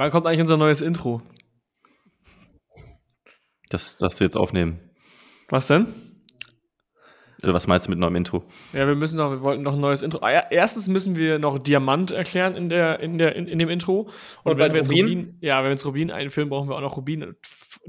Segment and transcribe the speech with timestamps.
[0.00, 1.20] Wann kommt eigentlich unser neues Intro?
[3.68, 4.80] Das, das wir jetzt aufnehmen.
[5.50, 6.22] Was denn?
[7.42, 8.42] Oder was meinst du mit neuem Intro?
[8.72, 10.20] Ja, wir müssen noch, wir wollten noch ein neues Intro.
[10.22, 13.68] Ah, ja, erstens müssen wir noch Diamant erklären in, der, in, der, in, in dem
[13.68, 14.08] Intro.
[14.42, 15.04] Und, Und wenn wir jetzt Rubin?
[15.04, 17.36] Rubin, ja, wenn wir jetzt Rubin einführen, brauchen wir auch noch Rubin.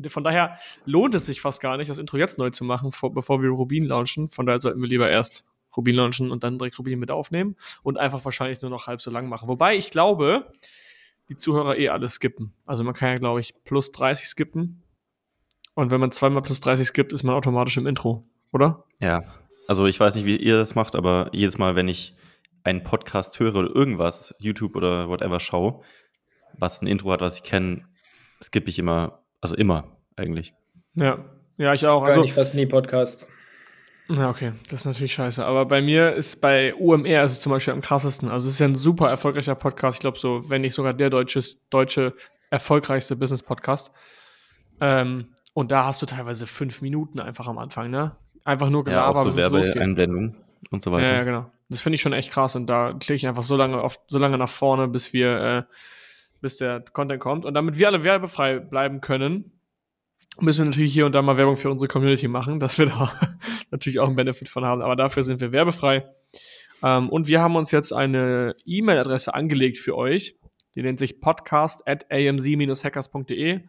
[0.07, 3.13] Von daher lohnt es sich fast gar nicht, das Intro jetzt neu zu machen, vor,
[3.13, 4.29] bevor wir Rubin launchen.
[4.29, 5.45] Von daher sollten wir lieber erst
[5.77, 9.11] Rubin launchen und dann direkt Rubin mit aufnehmen und einfach wahrscheinlich nur noch halb so
[9.11, 9.47] lang machen.
[9.47, 10.51] Wobei ich glaube,
[11.31, 12.53] die Zuhörer eh alles skippen.
[12.65, 14.83] Also man kann ja, glaube ich, plus 30 skippen.
[15.75, 18.83] Und wenn man zweimal plus 30 skippt, ist man automatisch im Intro, oder?
[18.99, 19.23] Ja.
[19.65, 22.15] Also ich weiß nicht, wie ihr das macht, aber jedes Mal, wenn ich
[22.63, 25.81] einen Podcast höre oder irgendwas, YouTube oder whatever schaue,
[26.57, 27.85] was ein Intro hat, was ich kenne,
[28.43, 30.53] skippe ich immer, also immer eigentlich.
[30.95, 31.23] Ja.
[31.57, 32.03] Ja, ich auch.
[32.03, 33.29] Also, ich fast nie Podcast.
[34.13, 35.45] Ja, okay, das ist natürlich scheiße.
[35.45, 38.29] Aber bei mir ist bei UMR ist es zum Beispiel am krassesten.
[38.29, 39.97] Also es ist ja ein super erfolgreicher Podcast.
[39.97, 42.13] Ich glaube so, wenn nicht sogar der deutsche, deutsche
[42.49, 43.91] erfolgreichste Business-Podcast.
[44.81, 48.15] Ähm, und da hast du teilweise fünf Minuten einfach am Anfang, ne?
[48.43, 49.37] Einfach nur Ja, Gelaber, auch so.
[49.37, 50.35] Werbeeinblendung
[50.71, 51.13] und so Ja, weiter.
[51.13, 51.51] ja, genau.
[51.69, 52.55] Das finde ich schon echt krass.
[52.55, 55.37] Und da klicke ich einfach so lange auf, so lange nach vorne, bis wir,
[55.69, 55.73] äh,
[56.41, 57.45] bis der Content kommt.
[57.45, 59.51] Und damit wir alle werbefrei bleiben können,
[60.41, 63.11] müssen wir natürlich hier und da mal Werbung für unsere Community machen, dass wir da
[63.71, 64.81] natürlich auch einen Benefit von haben.
[64.81, 66.05] Aber dafür sind wir werbefrei.
[66.83, 70.35] Ähm, und wir haben uns jetzt eine E-Mail-Adresse angelegt für euch.
[70.75, 73.61] Die nennt sich podcast at amz-hackers.de.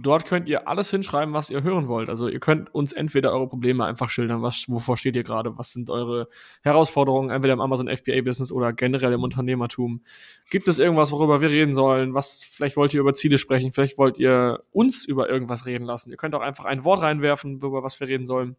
[0.00, 2.08] Dort könnt ihr alles hinschreiben, was ihr hören wollt.
[2.08, 5.72] Also ihr könnt uns entweder eure Probleme einfach schildern, was, wovor steht ihr gerade, was
[5.72, 6.28] sind eure
[6.62, 10.02] Herausforderungen, entweder im Amazon FBA-Business oder generell im Unternehmertum.
[10.50, 12.14] Gibt es irgendwas, worüber wir reden sollen?
[12.14, 16.10] Was, vielleicht wollt ihr über Ziele sprechen, vielleicht wollt ihr uns über irgendwas reden lassen.
[16.10, 18.56] Ihr könnt auch einfach ein Wort reinwerfen, über was wir reden sollen.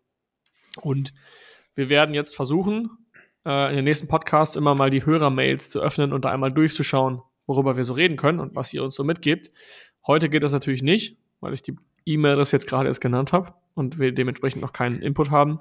[0.81, 1.13] Und
[1.75, 2.89] wir werden jetzt versuchen,
[3.45, 7.21] äh, in den nächsten Podcasts immer mal die Hörermails zu öffnen und da einmal durchzuschauen,
[7.47, 9.51] worüber wir so reden können und was ihr uns so mitgebt.
[10.06, 14.00] Heute geht das natürlich nicht, weil ich die E-Mail-Adresse jetzt gerade erst genannt habe und
[14.00, 15.59] wir dementsprechend noch keinen Input haben.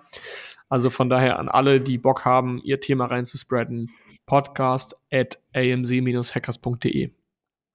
[0.69, 3.91] Also von daher an alle, die Bock haben, ihr Thema reinzuspreaden,
[4.27, 7.11] podcast at amc-hackers.de.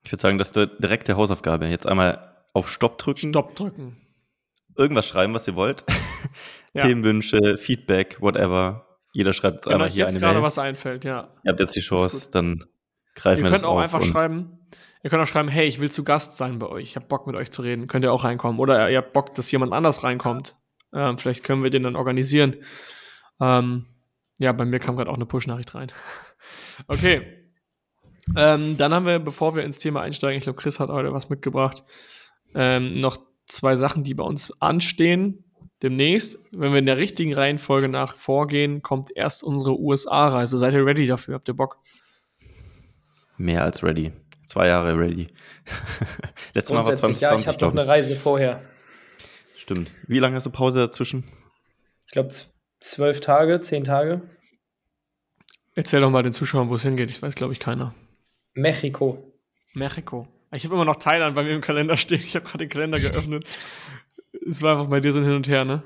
[0.06, 1.68] Ich würde sagen, das ist die direkte Hausaufgabe.
[1.68, 3.98] Jetzt einmal auf Stopp drücken, Stopp drücken.
[4.78, 5.84] irgendwas schreiben, was ihr wollt.
[6.76, 6.88] Ja.
[6.88, 8.88] Themenwünsche, Feedback, whatever.
[9.12, 10.44] Jeder schreibt jetzt Wenn einmal euch hier jetzt eine gerade Mail.
[10.44, 11.30] was einfällt, ja.
[11.44, 12.66] Ihr habt jetzt die Chance, dann
[13.14, 13.84] greifen Ihr wir könnt das auch auf.
[13.84, 14.58] einfach und- schreiben,
[15.04, 16.86] ihr könnt auch schreiben, hey, ich will zu Gast sein bei euch.
[16.86, 17.88] Ich habe Bock mit euch zu reden.
[17.88, 18.60] Könnt ihr auch reinkommen.
[18.60, 20.56] Oder ihr habt Bock, dass jemand anders reinkommt.
[20.94, 22.56] Ähm, vielleicht können wir den dann organisieren.
[23.40, 23.86] Ähm,
[24.40, 25.92] ja, bei mir kam gerade auch eine Push-Nachricht rein.
[26.88, 27.22] okay.
[28.36, 31.30] Ähm, dann haben wir, bevor wir ins Thema einsteigen, ich glaube, Chris hat heute was
[31.30, 31.84] mitgebracht,
[32.56, 35.44] ähm, noch zwei Sachen, die bei uns anstehen.
[35.82, 40.58] Demnächst, wenn wir in der richtigen Reihenfolge nach vorgehen, kommt erst unsere USA-Reise.
[40.58, 41.36] Seid ihr ready dafür?
[41.36, 41.80] Habt ihr Bock?
[43.38, 44.14] Mehr als ready.
[44.54, 45.30] Zwei Jahre ready.
[46.54, 48.62] Letztes Mal war Grundsätzlich, ja, 2020, ich habe noch eine Reise vorher.
[49.56, 49.90] Stimmt.
[50.06, 51.24] Wie lange hast du Pause dazwischen?
[52.06, 52.30] Ich glaube,
[52.80, 54.22] zwölf Tage, zehn Tage.
[55.74, 57.10] Erzähl doch mal den Zuschauern, wo es hingeht.
[57.10, 57.96] Ich weiß, glaube ich, keiner.
[58.54, 59.34] Mexiko.
[59.74, 60.28] Mexiko.
[60.52, 62.22] Ich habe immer noch Thailand bei mir im Kalender stehen.
[62.24, 63.48] Ich habe gerade den Kalender geöffnet.
[64.48, 65.82] Es war einfach bei dir so ein Hin und Her, ne?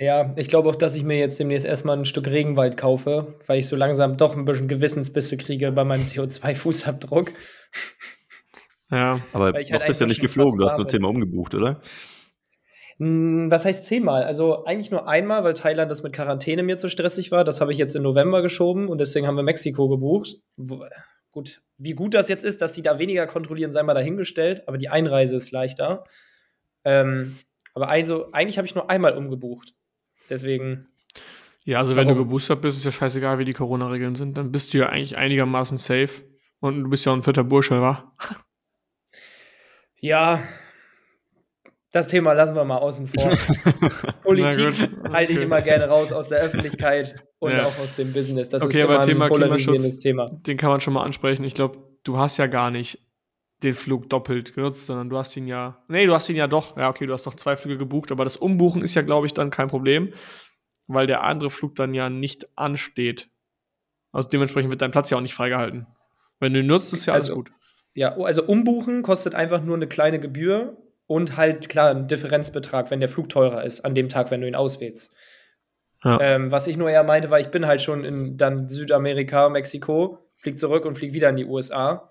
[0.00, 3.58] Ja, ich glaube auch, dass ich mir jetzt demnächst erstmal ein Stück Regenwald kaufe, weil
[3.58, 7.28] ich so langsam doch ein bisschen Gewissensbisse kriege bei meinem CO2-Fußabdruck.
[8.90, 9.20] Ja.
[9.34, 11.82] Aber ich noch halt bist du ja nicht geflogen, du hast nur zehnmal umgebucht, oder?
[12.96, 14.24] Hm, Was heißt zehnmal?
[14.24, 17.44] Also eigentlich nur einmal, weil Thailand das mit Quarantäne mir zu stressig war.
[17.44, 20.36] Das habe ich jetzt im November geschoben und deswegen haben wir Mexiko gebucht.
[20.56, 20.82] Wo,
[21.30, 24.78] gut, wie gut das jetzt ist, dass die da weniger kontrollieren, sei mal dahingestellt, aber
[24.78, 26.04] die Einreise ist leichter.
[26.84, 27.36] Ähm,
[27.74, 29.74] aber also, eigentlich habe ich nur einmal umgebucht.
[30.30, 30.86] Deswegen,
[31.64, 32.26] Ja, also wenn du Warum?
[32.28, 34.36] geboostert bist, ist ja scheißegal, wie die Corona-Regeln sind.
[34.36, 36.22] Dann bist du ja eigentlich einigermaßen safe.
[36.60, 38.14] Und du bist ja auch ein fitter Bursche, wa?
[40.00, 40.42] ja,
[41.92, 43.30] Das Thema lassen wir mal außen vor.
[44.22, 47.66] Politik halte ich immer gerne raus aus der Öffentlichkeit und Ja.
[47.66, 48.48] auch aus dem Business.
[48.48, 50.30] Das Okay, ist aber Thema ein polarisierendes Klimaschutz, Thema.
[50.46, 51.42] den kann man schon mal ansprechen.
[51.44, 52.98] Ich glaube, du hast ja gar nicht
[53.62, 55.82] den Flug doppelt genutzt, sondern du hast ihn ja.
[55.88, 56.76] Nee, du hast ihn ja doch.
[56.76, 59.34] Ja, okay, du hast doch zwei Flüge gebucht, aber das Umbuchen ist ja, glaube ich,
[59.34, 60.12] dann kein Problem,
[60.86, 63.28] weil der andere Flug dann ja nicht ansteht.
[64.12, 65.86] Also dementsprechend wird dein Platz ja auch nicht freigehalten.
[66.40, 67.52] Wenn du ihn nutzt, ist ja alles Also- gut.
[67.92, 70.76] Ja, oh, also umbuchen kostet einfach nur eine kleine Gebühr
[71.06, 74.46] und halt klar ein Differenzbetrag, wenn der Flug teurer ist an dem Tag, wenn du
[74.46, 75.12] ihn auswählst.
[76.04, 76.18] Ja.
[76.20, 80.18] Ähm, was ich nur eher meinte, war, ich bin halt schon in dann Südamerika, Mexiko,
[80.36, 82.10] flieg zurück und flieg wieder in die USA.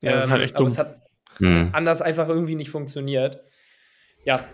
[0.00, 0.72] Ja, das ist halt echt Ähm, aber dumm.
[0.72, 1.02] es hat
[1.38, 1.70] Hm.
[1.72, 3.40] anders einfach irgendwie nicht funktioniert.
[4.24, 4.44] Ja,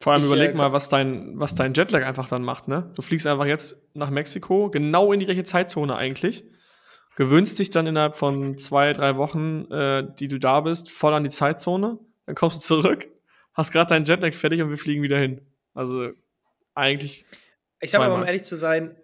[0.00, 2.92] Vor allem Ich, überleg äh, mal, was dein, was dein Jetlag einfach dann macht, ne?
[2.96, 6.44] Du fliegst einfach jetzt nach Mexiko, genau in die gleiche Zeitzone eigentlich.
[7.16, 11.24] Gewöhnst dich dann innerhalb von zwei, drei Wochen, äh, die du da bist, voll an
[11.24, 11.98] die Zeitzone.
[12.26, 13.06] Dann kommst du zurück,
[13.54, 15.40] hast gerade deinen Jetlag fertig und wir fliegen wieder hin.
[15.74, 16.10] Also
[16.74, 17.24] eigentlich,
[17.80, 18.96] Ich habe aber, um ehrlich zu sein,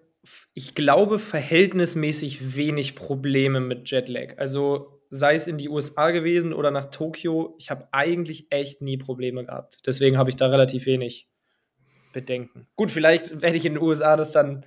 [0.55, 4.39] ich glaube, verhältnismäßig wenig Probleme mit Jetlag.
[4.39, 8.99] Also sei es in die USA gewesen oder nach Tokio, ich habe eigentlich echt nie
[8.99, 9.79] Probleme gehabt.
[9.87, 11.29] Deswegen habe ich da relativ wenig
[12.13, 12.67] Bedenken.
[12.77, 14.65] Gut, vielleicht werde ich in den USA das dann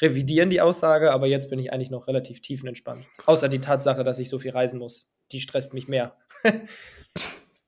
[0.00, 3.06] revidieren, die Aussage, aber jetzt bin ich eigentlich noch relativ tiefenentspannt.
[3.26, 5.12] Außer die Tatsache, dass ich so viel reisen muss.
[5.32, 6.16] Die stresst mich mehr.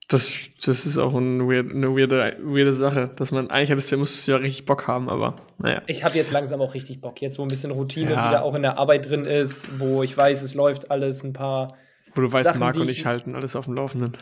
[0.09, 0.33] das,
[0.65, 4.27] das ist auch ein weird, eine weirde, weirde Sache, dass man eigentlich hättest du, musstest
[4.27, 5.81] du ja richtig Bock haben, aber naja.
[5.87, 7.21] Ich habe jetzt langsam auch richtig Bock.
[7.21, 8.29] Jetzt, wo ein bisschen Routine Ja.
[8.29, 11.69] wieder auch in der Arbeit drin ist, wo ich weiß, es läuft alles ein paar
[12.15, 14.17] Wo du weißt, Sachen, Marco die und ich- ich halten alles auf dem Laufenden.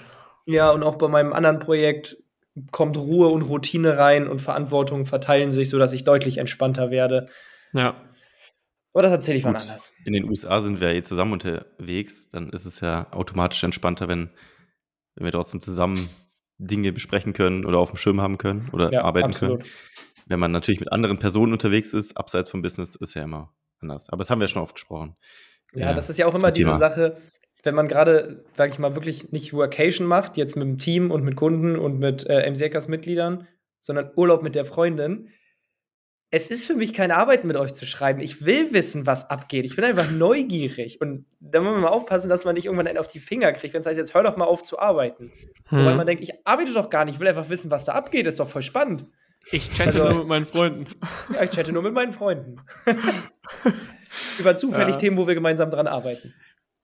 [0.47, 2.17] Ja, und auch bei meinem anderen Projekt
[2.73, 7.27] kommt Ruhe und Routine rein und Verantwortungen verteilen sich, sodass ich deutlich entspannter werde.
[7.73, 7.95] Ja.
[8.93, 9.63] Aber das erzähle ich wann Gut.
[9.63, 9.93] anders.
[10.05, 14.09] In den USA sind wir ja eh zusammen unterwegs, dann ist es ja automatisch entspannter,
[14.09, 14.31] wenn,
[15.15, 16.09] wenn wir trotzdem zusammen
[16.59, 19.61] Dinge besprechen können oder auf dem Schirm haben können oder Ja, arbeiten absolut.
[19.63, 19.73] können.
[20.27, 24.09] Wenn man natürlich mit anderen Personen unterwegs ist, abseits vom Business, ist ja immer anders.
[24.11, 25.17] Aber das haben wir schon oft gesprochen.
[25.73, 26.79] Ja, Äh, das ist ja auch immer diese Thema.
[26.79, 27.17] Sache,
[27.63, 31.23] wenn man gerade, sag ich mal, wirklich nicht Workation macht, jetzt mit dem Team und
[31.25, 33.47] mit Kunden und mit äh, MCAS-Mitgliedern,
[33.79, 35.29] sondern Urlaub mit der Freundin.
[36.33, 38.21] Es ist für mich keine Arbeit, mit euch zu schreiben.
[38.21, 39.65] Ich will wissen, was abgeht.
[39.65, 41.01] Ich bin einfach neugierig.
[41.01, 43.75] Und da muss man mal aufpassen, dass man nicht irgendwann einen auf die Finger kriegt,
[43.75, 45.33] wenn es heißt, jetzt hör doch mal auf zu arbeiten.
[45.71, 45.97] Wobei Hm.
[45.97, 48.27] man denkt, ich arbeite doch gar nicht, ich will einfach wissen, was da abgeht.
[48.29, 49.07] ist doch voll spannend.
[49.51, 50.87] Ich chatte Also- nur mit meinen Freunden.
[51.35, 52.57] Ja, ich chatte nur mit meinen Freunden.
[54.39, 55.01] Über zufällig Ja.
[55.01, 56.35] Themen, wo wir gemeinsam dran arbeiten.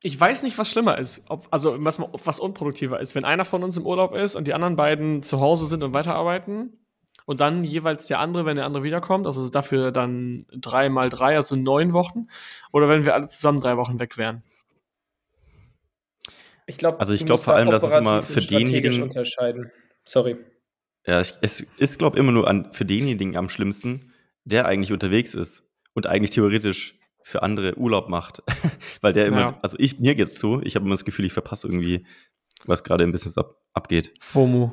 [0.03, 1.25] Ich weiß nicht, was schlimmer ist.
[1.29, 3.15] Ob, also, was, was unproduktiver ist.
[3.15, 5.95] Wenn einer von uns im Urlaub ist und die anderen beiden zu Hause sind und
[5.95, 6.79] weiterarbeiten
[7.25, 11.37] und dann jeweils der andere, wenn der andere wiederkommt, also dafür dann drei mal drei,
[11.37, 12.29] also neun Wochen,
[12.73, 14.43] oder wenn wir alle zusammen drei Wochen weg wären.
[16.67, 19.71] Ich glaube, Also ich glaub vor allem, dass es immer für denjenigen- unterscheiden.
[20.05, 20.37] Sorry.
[21.07, 24.13] Ja, ich, es ist, glaube ich, immer nur an, für denjenigen am schlimmsten,
[24.45, 25.63] der eigentlich unterwegs ist
[25.95, 28.41] und eigentlich theoretisch für andere Urlaub macht.
[29.01, 29.59] Weil der immer, Ja.
[29.61, 32.07] also ich, mir geht's so, ich habe immer das Gefühl, ich verpasse irgendwie,
[32.67, 34.15] was gerade im Business ab, abgeht.
[34.21, 34.73] FOMO.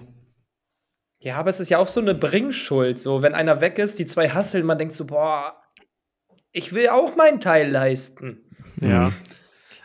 [1.20, 3.00] Ja, aber es ist ja auch so eine Bringschuld.
[3.00, 5.56] So, wenn einer weg ist, die zwei hasseln, man denkt so, boah,
[6.52, 8.44] ich will auch meinen Teil leisten.
[8.80, 9.06] Ja.
[9.08, 9.14] Mhm.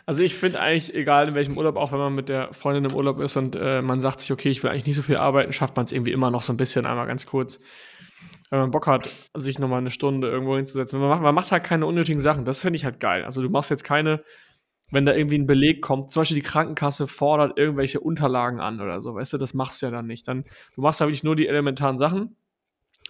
[0.05, 2.93] Also ich finde eigentlich, egal in welchem Urlaub, auch wenn man mit der Freundin im
[2.95, 5.53] Urlaub ist und äh, man sagt sich, okay, ich will eigentlich nicht so viel arbeiten,
[5.53, 7.59] schafft man es irgendwie immer noch so ein bisschen, einmal ganz kurz.
[8.49, 10.99] Wenn man Bock hat, sich nochmal eine Stunde irgendwo hinzusetzen.
[10.99, 12.45] Man macht, man macht halt keine unnötigen Sachen.
[12.45, 13.23] Das finde ich halt geil.
[13.23, 14.23] Also du machst jetzt keine,
[14.91, 19.01] wenn da irgendwie ein Beleg kommt, zum Beispiel die Krankenkasse fordert irgendwelche Unterlagen an oder
[19.01, 20.27] so, weißt du, das machst du ja dann nicht.
[20.27, 22.35] Dann, du machst halt wirklich nur die elementaren Sachen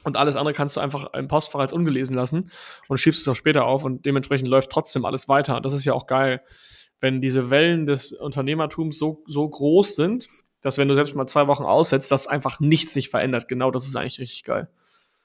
[0.04, 2.52] und alles andere kannst du einfach im Postfach als ungelesen lassen
[2.88, 5.58] und schiebst es auch später auf und dementsprechend läuft trotzdem alles weiter.
[5.58, 6.42] Und das ist ja auch geil,
[7.00, 10.28] wenn diese Wellen des Unternehmertums so, so groß sind,
[10.62, 13.48] dass wenn du selbst mal zwei Wochen aussetzt, dass einfach nichts sich verändert.
[13.48, 14.70] Genau das ist eigentlich richtig geil.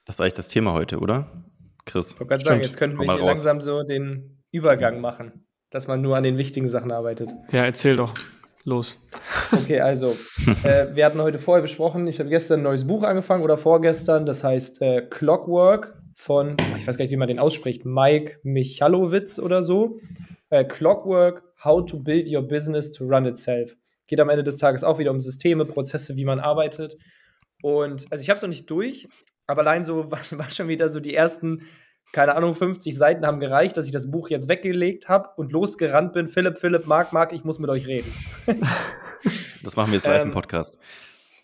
[0.04, 1.44] Das ist eigentlich das Thema heute, oder?
[1.86, 2.12] Chris.
[2.12, 3.44] Ich wollte gerade sagen, jetzt könnten wir mal hier raus.
[3.44, 7.30] langsam so den Übergang machen, dass man nur an den wichtigen Sachen arbeitet.
[7.52, 8.14] Ja, erzähl doch.
[8.66, 8.98] Los.
[9.52, 10.16] Okay, also,
[10.64, 14.24] äh, wir hatten heute vorher besprochen, ich habe gestern ein neues Buch angefangen oder vorgestern,
[14.24, 19.38] das heißt äh, Clockwork von, ich weiß gar nicht, wie man den ausspricht, Mike Michalowitz
[19.38, 19.98] oder so.
[20.48, 23.76] Äh, Clockwork, How to Build Your Business to Run Itself.
[24.06, 26.96] Geht am Ende des Tages auch wieder um Systeme, Prozesse, wie man arbeitet.
[27.62, 29.06] Und, also ich habe es noch nicht durch,
[29.46, 31.62] aber allein so war, war schon wieder so die ersten,
[32.12, 36.12] keine Ahnung, 50 Seiten haben gereicht, dass ich das Buch jetzt weggelegt habe und losgerannt
[36.12, 36.28] bin.
[36.28, 38.12] Philipp, Philipp, Marc, Marc, ich muss mit euch reden.
[39.62, 40.78] Das machen wir jetzt live Ähm, im Podcast.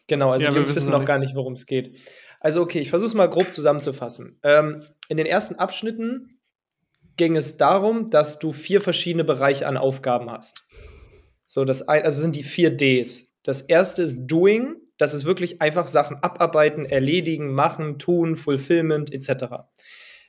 [0.06, 1.96] Genau, also Ja, die wir Jungs wissen noch gar nicht, worum es geht.
[2.40, 4.38] Also, okay, ich versuche es mal grob zusammenzufassen.
[4.42, 6.40] Ähm, in den ersten Abschnitten
[7.16, 10.64] ging es darum, dass du vier verschiedene Bereiche an Aufgaben hast.
[11.44, 13.40] So, das ein, also sind die vier Ds.
[13.42, 19.64] Das erste ist Doing, Das ist wirklich einfach Sachen abarbeiten, erledigen, machen, tun, Fulfillment etc.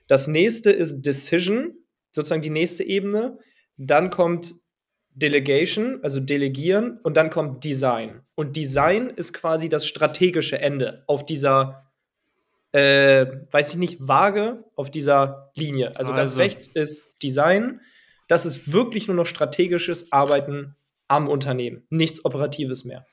[0.08, 1.74] Das nächste ist Decision,
[2.14, 3.38] sozusagen die nächste Ebene.
[3.76, 4.54] Dann kommt
[5.10, 8.22] Delegation, also Delegieren, und dann kommt Design.
[8.36, 11.92] Und Design ist quasi das strategische Ende auf dieser,
[12.72, 15.88] äh, weiß ich nicht, Waage, auf dieser Linie.
[15.98, 17.82] Also, also ganz rechts ist Design.
[18.30, 20.78] Das ist wirklich nur noch strategisches Arbeiten
[21.10, 23.06] am Unternehmen, nichts Operatives mehr.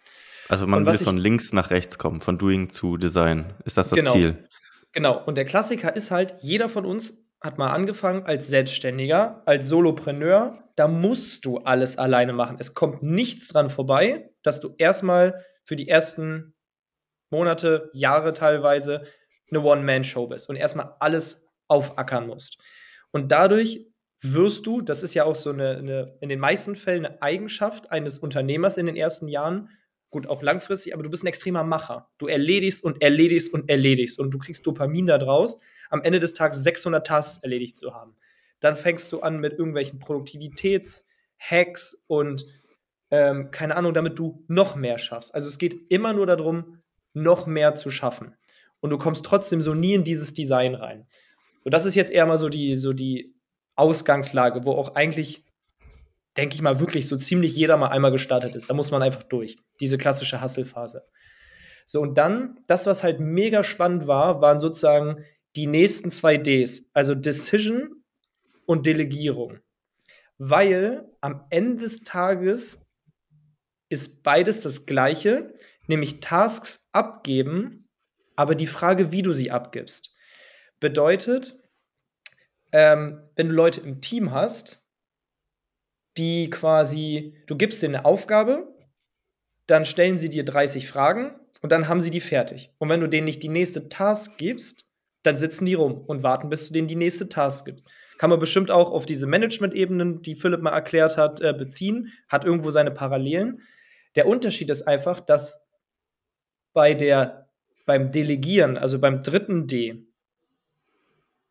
[0.49, 3.55] Also man will von links nach rechts kommen, von Doing zu Design.
[3.65, 4.49] Ist das das genau, Ziel?
[4.93, 5.23] Genau.
[5.25, 10.55] Und der Klassiker ist halt, jeder von uns hat mal angefangen als Selbstständiger, als Solopreneur.
[10.77, 12.57] Da musst du alles alleine machen.
[12.59, 16.55] Es kommt nichts dran vorbei, dass du erstmal für die ersten
[17.31, 19.05] Monate, Jahre teilweise
[19.51, 22.59] eine One-Man-Show bist und erstmal alles aufackern musst.
[23.13, 23.87] Und dadurch
[24.21, 27.93] wirst du, das ist ja auch so eine, eine, in den meisten Fällen eine Eigenschaft
[27.93, 29.69] eines Unternehmers in den ersten Jahren,
[30.11, 32.11] gut, auch langfristig, aber du bist ein extremer Macher.
[32.19, 35.61] Du erledigst und erledigst und erledigst und du kriegst Dopamin da draus,
[35.91, 38.17] am Ende des Tages 600 Tasks erledigt zu haben.
[38.61, 42.47] Dann fängst du an mit irgendwelchen Produktivitäts-Hacks und
[43.11, 45.35] ähm, keine Ahnung, damit du noch mehr schaffst.
[45.35, 46.83] Also es geht immer nur darum,
[47.15, 48.35] noch mehr zu schaffen.
[48.81, 51.07] Und du kommst trotzdem so nie in dieses Design rein.
[51.65, 53.35] Und das ist jetzt eher mal so die, so die
[53.75, 55.45] Ausgangslage, wo auch eigentlich,
[56.39, 58.71] denke ich mal, wirklich so ziemlich jeder mal einmal gestartet ist.
[58.71, 59.59] Da muss man einfach durch.
[59.81, 61.05] Diese klassische Hustle-Phase.
[61.85, 65.25] So, und dann, das, was halt mega spannend war, waren sozusagen
[65.57, 68.05] die nächsten zwei Ds, also Decision
[68.67, 69.59] und Delegierung.
[70.39, 72.81] Weil am Ende des Tages
[73.89, 75.53] ist beides das Gleiche,
[75.89, 77.89] nämlich Tasks abgeben,
[78.37, 80.15] aber die Frage, wie du sie abgibst.
[80.79, 81.59] Bedeutet,
[82.71, 84.87] ähm, wenn du Leute im Team hast,
[86.19, 88.75] die quasi, du gibst denen eine Aufgabe,
[89.67, 92.71] dann stellen sie dir 30 Fragen und dann haben sie die fertig.
[92.79, 94.87] Und wenn du denen nicht die nächste Task gibst,
[95.23, 97.85] dann sitzen die rum und warten, bis du denen die nächste Task gibst.
[98.19, 102.45] Kann man bestimmt auch auf diese Management-Ebenen, die Philipp mal erklärt hat, äh, beziehen, hat
[102.45, 103.61] irgendwo seine Parallelen.
[104.17, 105.65] Der Unterschied ist einfach, dass
[106.73, 107.49] bei der,
[107.87, 110.07] beim Delegieren, also beim dritten D,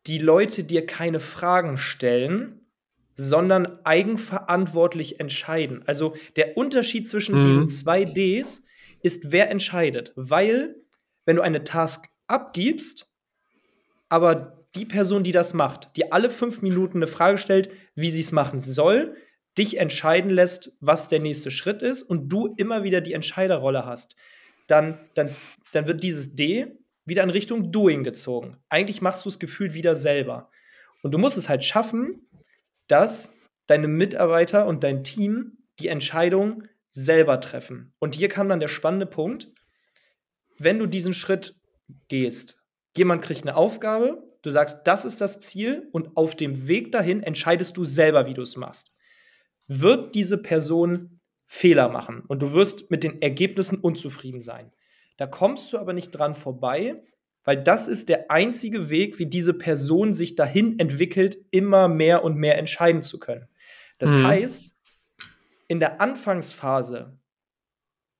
[0.06, 2.67] die Leute dir keine Fragen stellen,
[3.18, 5.82] sondern eigenverantwortlich entscheiden.
[5.86, 7.42] Also der Unterschied zwischen mhm.
[7.42, 8.62] diesen zwei Ds
[9.02, 10.12] ist, wer entscheidet.
[10.14, 10.76] Weil,
[11.24, 13.10] wenn du eine Task abgibst,
[14.08, 18.20] aber die Person, die das macht, die alle fünf Minuten eine Frage stellt, wie sie
[18.20, 19.16] es machen soll,
[19.58, 24.14] dich entscheiden lässt, was der nächste Schritt ist und du immer wieder die Entscheiderrolle hast,
[24.68, 25.34] dann, dann,
[25.72, 28.58] dann wird dieses D wieder in Richtung Doing gezogen.
[28.68, 30.50] Eigentlich machst du es gefühlt wieder selber.
[31.02, 32.27] Und du musst es halt schaffen,
[32.88, 33.32] dass
[33.66, 37.94] deine Mitarbeiter und dein Team die Entscheidung selber treffen.
[37.98, 39.48] Und hier kam dann der spannende Punkt,
[40.58, 41.54] wenn du diesen Schritt
[42.08, 42.60] gehst,
[42.96, 47.22] jemand kriegt eine Aufgabe, du sagst, das ist das Ziel und auf dem Weg dahin
[47.22, 48.96] entscheidest du selber, wie du es machst.
[49.68, 54.72] Wird diese Person Fehler machen und du wirst mit den Ergebnissen unzufrieden sein.
[55.16, 57.02] Da kommst du aber nicht dran vorbei,
[57.44, 62.36] weil das ist der einzige Weg, wie diese Person sich dahin entwickelt, immer mehr und
[62.36, 63.48] mehr entscheiden zu können.
[63.98, 64.26] Das mhm.
[64.26, 64.76] heißt,
[65.66, 67.18] in der Anfangsphase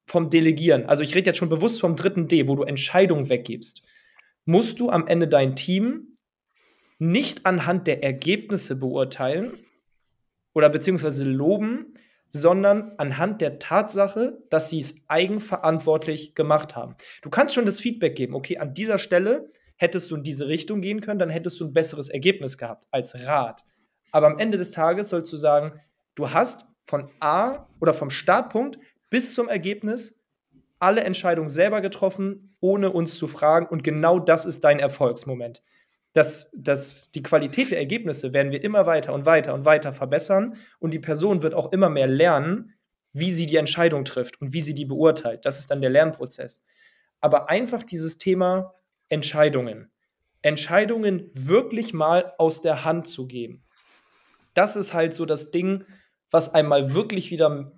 [0.06, 3.82] vom Delegieren, also ich rede jetzt schon bewusst vom dritten D, wo du Entscheidungen weggibst,
[4.44, 6.16] musst du am Ende dein Team
[6.98, 9.58] nicht anhand der Ergebnisse beurteilen
[10.54, 11.94] oder beziehungsweise loben,
[12.30, 16.94] sondern anhand der Tatsache, dass sie es eigenverantwortlich gemacht haben.
[17.22, 20.80] Du kannst schon das Feedback geben, okay, an dieser Stelle hättest du in diese Richtung
[20.80, 23.64] gehen können, dann hättest du ein besseres Ergebnis gehabt als Rat.
[24.10, 25.80] Aber am Ende des Tages sollst du sagen,
[26.14, 28.78] du hast von A oder vom Startpunkt
[29.10, 30.18] bis zum Ergebnis
[30.78, 33.66] alle Entscheidungen selber getroffen, ohne uns zu fragen.
[33.66, 35.62] Und genau das ist dein Erfolgsmoment
[36.18, 40.56] dass, dass die Qualität der Ergebnisse werden wir immer weiter und weiter und weiter verbessern
[40.80, 42.74] und die Person wird auch immer mehr lernen,
[43.12, 45.46] wie sie die Entscheidung trifft und wie sie die beurteilt.
[45.46, 46.64] Das ist dann der Lernprozess.
[47.20, 48.74] Aber einfach dieses Thema
[49.08, 49.92] Entscheidungen.
[50.42, 53.62] Entscheidungen wirklich mal aus der Hand zu geben.
[54.54, 55.84] Das ist halt so das Ding,
[56.32, 57.70] was einmal wirklich wieder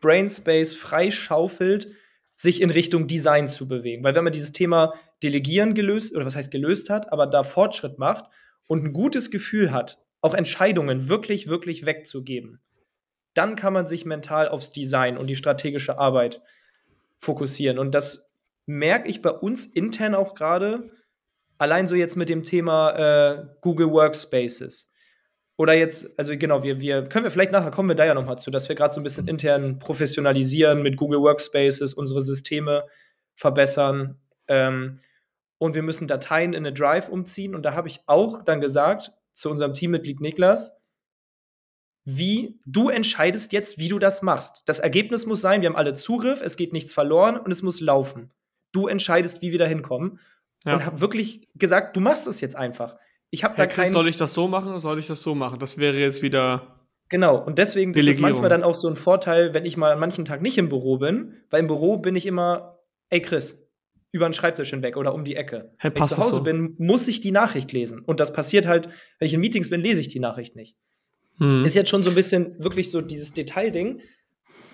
[0.00, 1.92] Brainspace freischaufelt,
[2.34, 4.02] sich in Richtung Design zu bewegen.
[4.02, 7.98] Weil wenn man dieses Thema Delegieren gelöst, oder was heißt gelöst hat, aber da Fortschritt
[7.98, 8.26] macht
[8.66, 12.60] und ein gutes Gefühl hat, auch Entscheidungen wirklich, wirklich wegzugeben,
[13.32, 16.42] dann kann man sich mental aufs Design und die strategische Arbeit
[17.16, 17.78] fokussieren.
[17.78, 18.32] Und das
[18.66, 20.90] merke ich bei uns intern auch gerade,
[21.58, 24.92] allein so jetzt mit dem Thema äh, Google Workspaces.
[25.56, 28.38] Oder jetzt, also genau, wir, wir können wir vielleicht nachher kommen wir da ja nochmal
[28.38, 32.84] zu, dass wir gerade so ein bisschen intern professionalisieren mit Google Workspaces, unsere Systeme
[33.34, 34.18] verbessern.
[34.48, 34.98] Ähm,
[35.64, 37.54] und wir müssen Dateien in eine Drive umziehen.
[37.54, 40.76] Und da habe ich auch dann gesagt zu unserem Teammitglied Niklas,
[42.04, 44.62] wie du entscheidest jetzt, wie du das machst.
[44.66, 47.80] Das Ergebnis muss sein, wir haben alle Zugriff, es geht nichts verloren und es muss
[47.80, 48.30] laufen.
[48.72, 50.20] Du entscheidest, wie wir da hinkommen.
[50.66, 50.74] Ja.
[50.74, 52.96] Und habe wirklich gesagt, du machst es jetzt einfach.
[53.30, 53.86] Ich habe da kein.
[53.86, 55.58] Soll ich das so machen oder soll ich das so machen?
[55.58, 56.84] Das wäre jetzt wieder.
[57.08, 59.98] Genau, und deswegen ist es manchmal dann auch so ein Vorteil, wenn ich mal an
[59.98, 63.63] manchen Tag nicht im Büro bin, weil im Büro bin ich immer, ey Chris,
[64.14, 65.72] über den Schreibtisch hinweg oder um die Ecke.
[65.76, 66.42] Hey, wenn ich zu Hause so?
[66.44, 67.98] bin, muss ich die Nachricht lesen.
[67.98, 70.76] Und das passiert halt, wenn ich in Meetings bin, lese ich die Nachricht nicht.
[71.38, 71.64] Hm.
[71.64, 74.00] Ist jetzt schon so ein bisschen wirklich so dieses Detailding.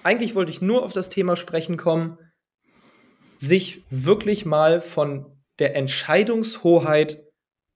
[0.03, 2.19] Eigentlich wollte ich nur auf das Thema sprechen kommen,
[3.39, 5.25] sich wirklich mal von
[5.59, 7.25] der Entscheidungshoheit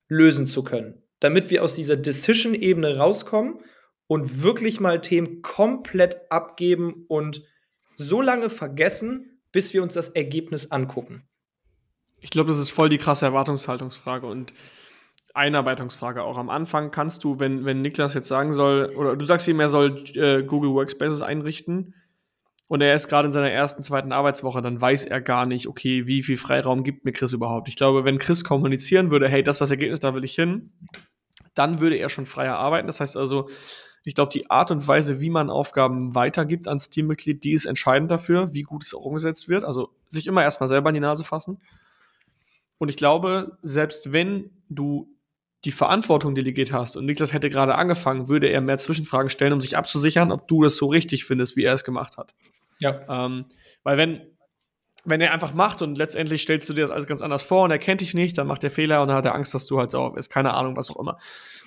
[0.06, 3.60] lösen zu können, damit wir aus dieser Decision-Ebene rauskommen
[4.06, 7.42] und wirklich mal Themen komplett abgeben und
[7.94, 11.26] so lange vergessen, bis wir uns das Ergebnis angucken.
[12.24, 14.54] Ich glaube, das ist voll die krasse Erwartungshaltungsfrage und
[15.34, 16.38] Einarbeitungsfrage auch.
[16.38, 19.68] Am Anfang kannst du, wenn, wenn Niklas jetzt sagen soll, oder du sagst ihm, er
[19.68, 21.94] soll äh, Google Workspaces einrichten
[22.66, 26.06] und er ist gerade in seiner ersten, zweiten Arbeitswoche, dann weiß er gar nicht, okay,
[26.06, 27.68] wie viel Freiraum gibt mir Chris überhaupt.
[27.68, 30.72] Ich glaube, wenn Chris kommunizieren würde, hey, das ist das Ergebnis, da will ich hin,
[31.52, 32.86] dann würde er schon freier arbeiten.
[32.86, 33.50] Das heißt also,
[34.02, 38.10] ich glaube, die Art und Weise, wie man Aufgaben weitergibt ans Teammitglied, die ist entscheidend
[38.10, 39.64] dafür, wie gut es auch umgesetzt wird.
[39.64, 41.58] Also sich immer erstmal selber in die Nase fassen.
[42.84, 45.08] Und ich glaube, selbst wenn du
[45.64, 49.62] die Verantwortung delegiert hast und Niklas hätte gerade angefangen, würde er mehr Zwischenfragen stellen, um
[49.62, 52.34] sich abzusichern, ob du das so richtig findest, wie er es gemacht hat.
[52.80, 53.00] Ja.
[53.08, 53.46] Ähm,
[53.84, 54.20] weil wenn,
[55.06, 57.70] wenn er einfach macht und letztendlich stellst du dir das alles ganz anders vor und
[57.70, 59.78] er kennt dich nicht, dann macht er Fehler und dann hat er Angst, dass du
[59.78, 60.28] halt sauer bist.
[60.28, 61.16] Keine Ahnung, was auch immer.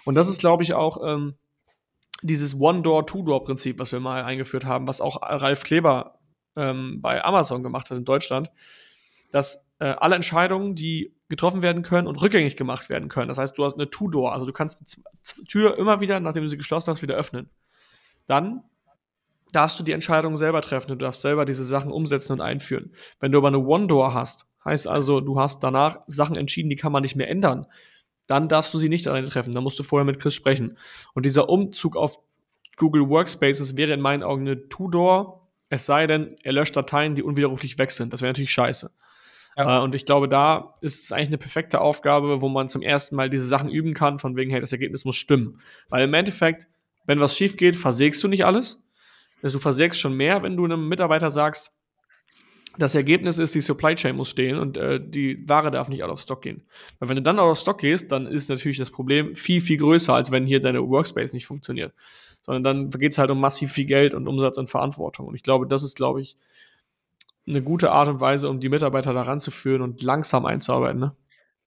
[0.05, 1.33] Und das ist, glaube ich, auch ähm,
[2.21, 6.19] dieses One-Door, Two-Door-Prinzip, was wir mal eingeführt haben, was auch Ralf Kleber
[6.55, 8.51] ähm, bei Amazon gemacht hat in Deutschland,
[9.31, 13.27] dass äh, alle Entscheidungen, die getroffen werden können und rückgängig gemacht werden können.
[13.27, 14.97] Das heißt, du hast eine Two-Door, also du kannst
[15.35, 17.49] die Tür immer wieder, nachdem du sie geschlossen hast, wieder öffnen.
[18.27, 18.63] Dann
[19.51, 20.89] darfst du die Entscheidung selber treffen.
[20.89, 22.91] Du darfst selber diese Sachen umsetzen und einführen.
[23.19, 26.91] Wenn du aber eine One-Door hast, heißt also, du hast danach Sachen entschieden, die kann
[26.91, 27.65] man nicht mehr ändern,
[28.25, 29.53] dann darfst du sie nicht alleine treffen.
[29.53, 30.77] Dann musst du vorher mit Chris sprechen.
[31.13, 32.19] Und dieser Umzug auf
[32.75, 37.23] Google Workspaces wäre in meinen Augen eine Two-Door, es sei denn, er löscht Dateien, die
[37.23, 38.13] unwiderruflich weg sind.
[38.13, 38.91] Das wäre natürlich scheiße.
[39.57, 39.79] Ja.
[39.79, 43.15] Äh, und ich glaube, da ist es eigentlich eine perfekte Aufgabe, wo man zum ersten
[43.15, 45.59] Mal diese Sachen üben kann, von wegen, hey, das Ergebnis muss stimmen.
[45.89, 46.67] Weil im Endeffekt,
[47.05, 48.83] wenn was schief geht, versägst du nicht alles.
[49.41, 51.73] Also du versägst schon mehr, wenn du einem Mitarbeiter sagst,
[52.79, 56.11] das Ergebnis ist, die Supply Chain muss stehen und äh, die Ware darf nicht out
[56.11, 56.63] of stock gehen.
[56.99, 59.77] Weil wenn du dann out of stock gehst, dann ist natürlich das Problem viel, viel
[59.77, 61.93] größer, als wenn hier deine Workspace nicht funktioniert.
[62.43, 65.27] Sondern dann geht es halt um massiv viel Geld und Umsatz und Verantwortung.
[65.27, 66.37] Und ich glaube, das ist, glaube ich,
[67.47, 70.99] eine gute Art und Weise, um die Mitarbeiter daran zu führen und langsam einzuarbeiten.
[70.99, 71.15] Ne?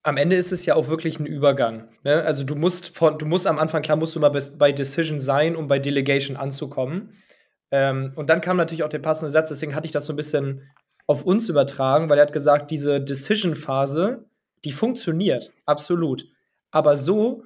[0.03, 1.89] Am Ende ist es ja auch wirklich ein Übergang.
[2.05, 2.23] Ne?
[2.23, 5.57] Also du musst von, du musst am Anfang, klar, musst du mal bei Decision sein,
[5.57, 7.15] um bei Delegation anzukommen.
[7.71, 10.17] Ähm, und dann kam natürlich auch der passende Satz, deswegen hatte ich das so ein
[10.17, 10.63] bisschen
[11.07, 14.25] auf uns übertragen, weil er hat gesagt, diese Decision-Phase,
[14.65, 16.27] die funktioniert, absolut.
[16.71, 17.45] Aber so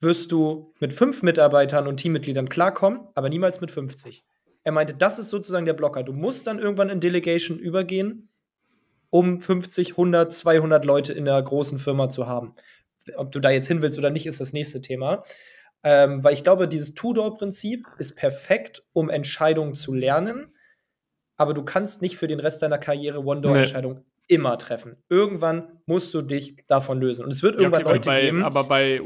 [0.00, 4.24] wirst du mit fünf Mitarbeitern und Teammitgliedern klarkommen, aber niemals mit 50.
[4.64, 6.02] Er meinte, das ist sozusagen der Blocker.
[6.02, 8.28] Du musst dann irgendwann in Delegation übergehen,
[9.08, 12.54] um 50, 100, 200 Leute in der großen Firma zu haben.
[13.16, 15.24] Ob du da jetzt hin willst oder nicht, ist das nächste Thema.
[15.82, 20.54] Ähm, weil ich glaube, dieses Two-Door-Prinzip ist perfekt, um Entscheidungen zu lernen,
[21.36, 24.34] aber du kannst nicht für den Rest deiner Karriere One-Door-Entscheidungen nee.
[24.34, 24.96] immer treffen.
[25.08, 27.24] Irgendwann musst du dich davon lösen.
[27.24, 28.44] Und es wird irgendwann ja, okay, Leute bei, geben.
[28.44, 29.00] Aber bei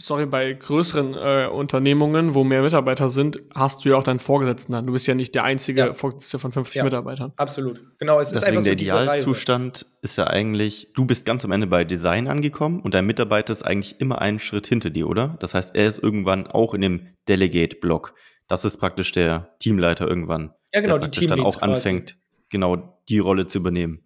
[0.00, 4.72] sorry, bei größeren äh, Unternehmungen, wo mehr Mitarbeiter sind, hast du ja auch deinen Vorgesetzten
[4.72, 4.86] dann.
[4.86, 5.94] Du bist ja nicht der einzige ja.
[5.94, 7.32] Vorgesetzte von 50 ja, Mitarbeitern.
[7.36, 7.80] Absolut.
[7.98, 11.52] Genau, es Deswegen ist einfach so der Idealzustand ist ja eigentlich, du bist ganz am
[11.52, 15.36] Ende bei Design angekommen und dein Mitarbeiter ist eigentlich immer einen Schritt hinter dir, oder?
[15.40, 18.14] Das heißt, er ist irgendwann auch in dem Delegate-Block.
[18.48, 20.54] Das ist praktisch der Teamleiter irgendwann.
[20.72, 21.72] Ja, genau, der praktisch dann auch quasi.
[21.72, 22.16] anfängt,
[22.48, 24.04] genau die Rolle zu übernehmen.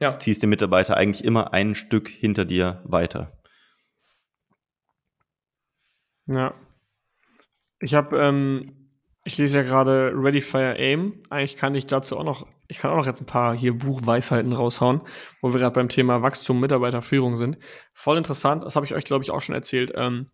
[0.00, 0.12] Ja.
[0.12, 3.39] Du ziehst den Mitarbeiter eigentlich immer ein Stück hinter dir weiter.
[6.30, 6.54] Ja.
[7.80, 8.86] Ich habe, ähm,
[9.24, 11.22] ich lese ja gerade Ready Fire Aim.
[11.28, 14.52] Eigentlich kann ich dazu auch noch, ich kann auch noch jetzt ein paar hier Buchweisheiten
[14.52, 15.00] raushauen,
[15.42, 17.58] wo wir gerade beim Thema Wachstum, Mitarbeiterführung sind.
[17.92, 20.28] Voll interessant, das habe ich euch, glaube ich, auch schon erzählt, ähm,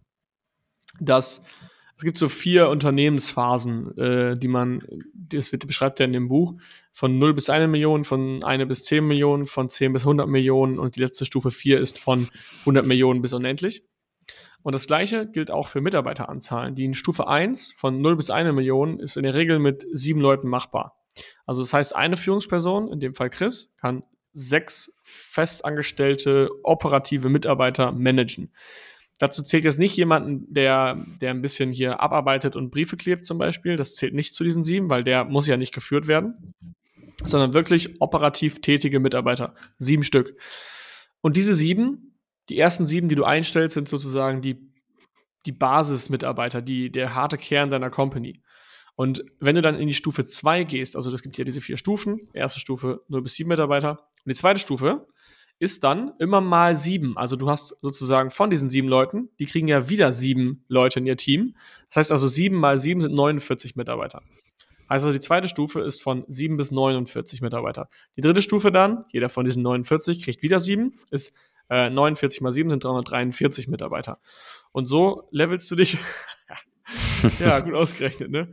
[1.01, 1.45] dass
[1.97, 4.83] es gibt so vier Unternehmensphasen, äh, die man,
[5.15, 6.55] das wird, beschreibt er in dem Buch,
[6.93, 10.79] von 0 bis 1 Million, von 1 bis 10 Millionen, von 10 bis 100 Millionen
[10.79, 12.29] und die letzte Stufe 4 ist von
[12.61, 13.83] 100 Millionen bis unendlich.
[14.67, 16.75] Und das gleiche gilt auch für Mitarbeiteranzahlen.
[16.75, 20.21] Die in Stufe 1 von 0 bis 1 Million ist in der Regel mit sieben
[20.21, 20.99] Leuten machbar.
[21.47, 28.53] Also das heißt, eine Führungsperson, in dem Fall Chris, kann sechs festangestellte operative Mitarbeiter managen.
[29.21, 33.39] Dazu zählt jetzt nicht jemanden, der, der ein bisschen hier abarbeitet und Briefe klebt zum
[33.39, 33.77] Beispiel.
[33.77, 36.55] Das zählt nicht zu diesen sieben, weil der muss ja nicht geführt werden,
[37.23, 39.55] sondern wirklich operativ tätige Mitarbeiter.
[39.79, 40.37] Sieben Stück.
[41.21, 42.06] Und diese sieben,
[42.49, 44.71] die ersten sieben, die du einstellst, sind sozusagen die,
[45.47, 48.43] die Basismitarbeiter, die, der harte Kern deiner Company.
[48.95, 51.77] Und wenn du dann in die Stufe 2 gehst, also es gibt hier diese vier
[51.77, 55.07] Stufen, erste Stufe 0 bis 7 Mitarbeiter, und die zweite Stufe
[55.59, 57.17] ist dann immer mal 7.
[57.17, 61.07] Also du hast sozusagen von diesen sieben Leuten, die kriegen ja wieder sieben Leute in
[61.07, 61.57] ihr Team.
[61.89, 64.23] Das heißt also 7 mal 7 sind 49 Mitarbeiter.
[64.89, 67.89] Also die zweite Stufe ist von 7 bis 49 Mitarbeiter.
[68.17, 71.37] Die dritte Stufe dann, jeder von diesen 49 kriegt wieder 7, ist
[71.69, 74.19] äh, 49 mal 7 sind 343 Mitarbeiter.
[74.73, 75.99] Und so levelst du dich,
[77.41, 78.53] ja, gut ausgerechnet, ne?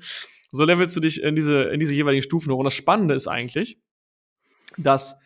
[0.52, 2.60] So levelst du dich in diese, in diese jeweiligen Stufen hoch.
[2.60, 3.80] Und das Spannende ist eigentlich,
[4.78, 5.20] dass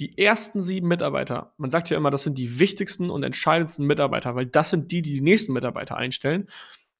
[0.00, 4.34] die ersten sieben Mitarbeiter, man sagt ja immer, das sind die wichtigsten und entscheidendsten Mitarbeiter,
[4.34, 6.48] weil das sind die, die die nächsten Mitarbeiter einstellen.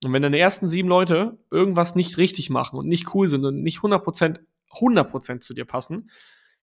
[0.05, 3.63] Und wenn deine ersten sieben Leute irgendwas nicht richtig machen und nicht cool sind und
[3.63, 6.11] nicht 100%, 100% zu dir passen,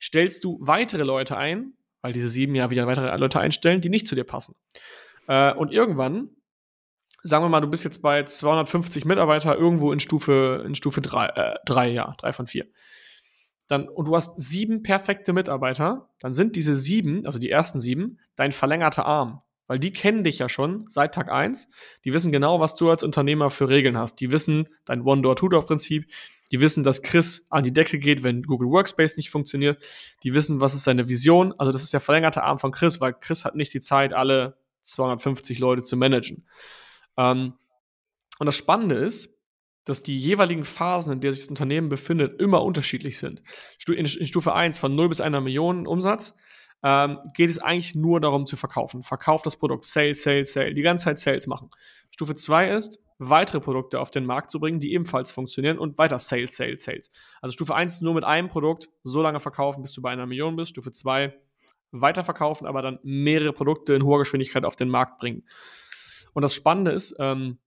[0.01, 4.07] stellst du weitere Leute ein, weil diese sieben ja wieder weitere Leute einstellen, die nicht
[4.07, 4.55] zu dir passen.
[5.27, 6.29] Äh, und irgendwann
[7.23, 11.25] sagen wir mal, du bist jetzt bei 250 Mitarbeiter irgendwo in Stufe, in Stufe 3,
[11.27, 12.65] äh, 3 ja, 3 von 4.
[13.67, 18.19] Dann, und du hast sieben perfekte Mitarbeiter, dann sind diese sieben, also die ersten sieben,
[18.35, 19.41] dein verlängerter Arm.
[19.69, 21.69] Weil die kennen dich ja schon seit Tag 1.
[22.03, 24.15] Die wissen genau, was du als Unternehmer für Regeln hast.
[24.15, 26.09] Die wissen dein One-Door-Two-Door-Prinzip.
[26.51, 29.79] Die wissen, dass Chris an die Decke geht, wenn Google Workspace nicht funktioniert.
[30.23, 31.53] Die wissen, was ist seine Vision.
[31.59, 34.57] Also das ist der verlängerte Arm von Chris, weil Chris hat nicht die Zeit, alle
[34.85, 36.47] 250 Leute zu managen.
[37.15, 37.53] Ähm,
[38.39, 39.37] und das Spannende ist,
[39.85, 43.43] dass die jeweiligen Phasen, in der sich das Unternehmen befindet, immer unterschiedlich sind.
[43.87, 46.35] In Stufe 1 von 0 bis 1 Million Umsatz
[46.83, 49.03] ähm, geht es eigentlich nur darum zu verkaufen.
[49.03, 51.69] Verkauf das Produkt, Sale, Sale, Sale, die ganze Zeit Sales machen.
[52.11, 56.19] Stufe 2 ist, weitere Produkte auf den Markt zu bringen, die ebenfalls funktionieren und weiter
[56.19, 57.11] Sales, Sales, Sales.
[57.41, 60.25] Also Stufe 1 ist nur mit einem Produkt so lange verkaufen, bis du bei einer
[60.25, 60.71] Million bist.
[60.71, 61.33] Stufe 2
[61.91, 65.43] weiterverkaufen, aber dann mehrere Produkte in hoher Geschwindigkeit auf den Markt bringen.
[66.33, 67.57] Und das Spannende ist, ähm,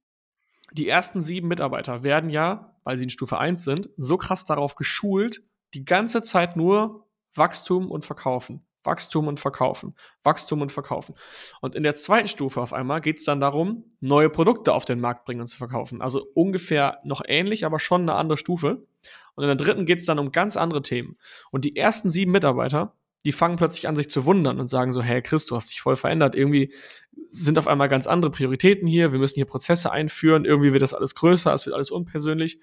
[0.72, 4.75] die ersten sieben Mitarbeiter werden ja, weil sie in Stufe 1 sind, so krass darauf
[4.75, 5.42] geschult,
[5.75, 8.64] die ganze Zeit nur Wachstum und Verkaufen.
[8.85, 11.14] Wachstum und Verkaufen, Wachstum und Verkaufen.
[11.61, 15.01] Und in der zweiten Stufe auf einmal geht es dann darum, neue Produkte auf den
[15.01, 16.03] Markt bringen und zu verkaufen.
[16.03, 18.87] Also ungefähr noch ähnlich, aber schon eine andere Stufe.
[19.35, 21.16] Und in der dritten geht es dann um ganz andere Themen.
[21.51, 25.01] Und die ersten sieben Mitarbeiter, die fangen plötzlich an, sich zu wundern und sagen so,
[25.01, 26.35] hey Chris, du hast dich voll verändert.
[26.35, 26.73] Irgendwie
[27.29, 29.12] sind auf einmal ganz andere Prioritäten hier.
[29.12, 30.45] Wir müssen hier Prozesse einführen.
[30.45, 32.59] Irgendwie wird das alles größer, es wird alles unpersönlich.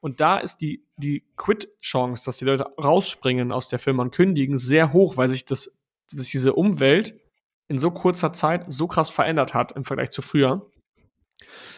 [0.00, 4.58] Und da ist die, die Quit-Chance, dass die Leute rausspringen aus der Firma und kündigen,
[4.58, 5.78] sehr hoch, weil sich das,
[6.12, 7.18] dass diese Umwelt
[7.66, 10.70] in so kurzer Zeit so krass verändert hat im Vergleich zu früher.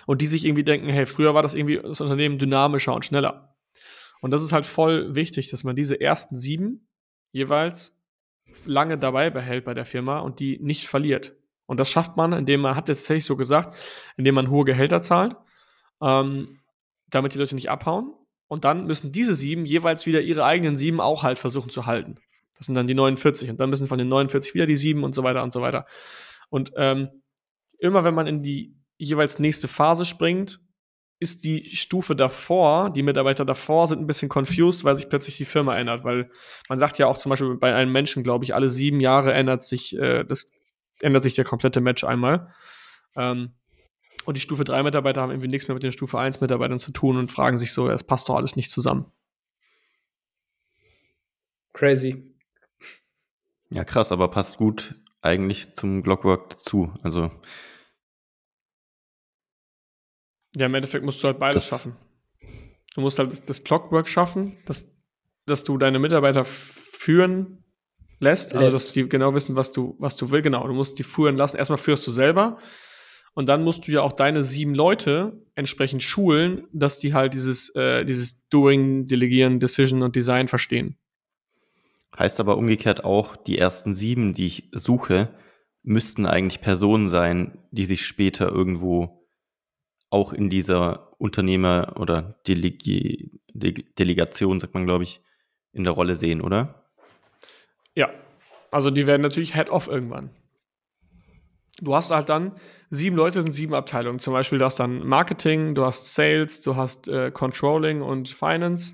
[0.06, 3.56] Und die sich irgendwie denken, hey, früher war das irgendwie das Unternehmen dynamischer und schneller.
[4.20, 6.88] Und das ist halt voll wichtig, dass man diese ersten sieben
[7.32, 7.98] jeweils
[8.64, 11.36] lange dabei behält bei der Firma und die nicht verliert.
[11.66, 13.76] Und das schafft man, indem man, hat jetzt tatsächlich so gesagt,
[14.16, 15.36] indem man hohe Gehälter zahlt,
[16.02, 16.59] ähm,
[17.10, 18.14] damit die Leute nicht abhauen.
[18.48, 22.16] Und dann müssen diese sieben jeweils wieder ihre eigenen sieben auch halt versuchen zu halten.
[22.56, 23.48] Das sind dann die 49.
[23.48, 25.86] Und dann müssen von den 49 wieder die sieben und so weiter und so weiter.
[26.50, 27.08] Und ähm,
[27.78, 30.60] immer wenn man in die jeweils nächste Phase springt,
[31.20, 35.44] ist die Stufe davor, die Mitarbeiter davor sind ein bisschen confused, weil sich plötzlich die
[35.44, 36.02] Firma ändert.
[36.02, 36.30] Weil
[36.68, 39.62] man sagt ja auch zum Beispiel bei einem Menschen, glaube ich, alle sieben Jahre ändert
[39.62, 40.46] sich, äh, das,
[41.00, 42.52] ändert sich der komplette Match einmal.
[43.16, 43.54] Ähm,
[44.24, 46.92] und die Stufe 3 Mitarbeiter haben irgendwie nichts mehr mit den Stufe 1 Mitarbeitern zu
[46.92, 49.10] tun und fragen sich so, es passt doch alles nicht zusammen.
[51.72, 52.34] Crazy.
[53.70, 56.92] Ja, krass, aber passt gut eigentlich zum Clockwork dazu.
[57.02, 57.30] Also
[60.56, 61.96] ja, im Endeffekt musst du halt beides schaffen.
[62.94, 64.90] Du musst halt das Clockwork schaffen, dass,
[65.46, 67.64] dass du deine Mitarbeiter führen
[68.18, 70.44] lässt, also dass die genau wissen, was du, was du willst.
[70.44, 71.56] Genau, du musst die führen lassen.
[71.56, 72.58] Erstmal führst du selber
[73.34, 77.74] und dann musst du ja auch deine sieben Leute entsprechend schulen, dass die halt dieses,
[77.74, 80.96] äh, dieses Doing, Delegieren, Decision und Design verstehen.
[82.18, 85.28] Heißt aber umgekehrt auch, die ersten sieben, die ich suche,
[85.82, 89.26] müssten eigentlich Personen sein, die sich später irgendwo
[90.10, 95.20] auch in dieser Unternehmer- oder Delegi De Delegation, sagt man, glaube ich,
[95.72, 96.86] in der Rolle sehen, oder?
[97.94, 98.10] Ja,
[98.70, 100.30] also die werden natürlich Head-Off irgendwann.
[101.80, 102.52] Du hast halt dann
[102.90, 104.18] sieben Leute, sind sieben Abteilungen.
[104.18, 108.92] Zum Beispiel, du hast dann Marketing, du hast Sales, du hast äh, Controlling und Finance.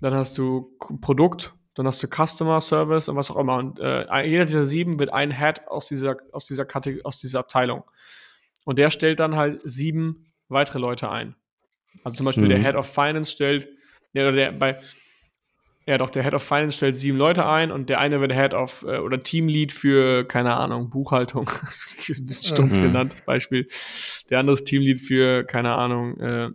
[0.00, 3.56] dann hast du Produkt, dann hast du Customer Service und was auch immer.
[3.56, 7.38] Und äh, jeder dieser sieben wird ein Head aus dieser, aus dieser Kategorie, aus dieser
[7.38, 7.84] Abteilung.
[8.64, 11.34] Und der stellt dann halt sieben weitere Leute ein.
[12.04, 12.48] Also zum Beispiel Mhm.
[12.48, 13.68] der Head of Finance stellt,
[14.14, 14.80] der, der bei,
[15.86, 18.54] ja doch, der Head of Finance stellt sieben Leute ein und der eine wird Head
[18.54, 21.48] of äh, oder Teamlead für, keine Ahnung, Buchhaltung.
[21.48, 22.82] ist ein bisschen stumpf Mhm.
[22.82, 23.68] genannt, das Beispiel.
[24.30, 26.50] Der andere ist Teamlead für, keine Ahnung, äh,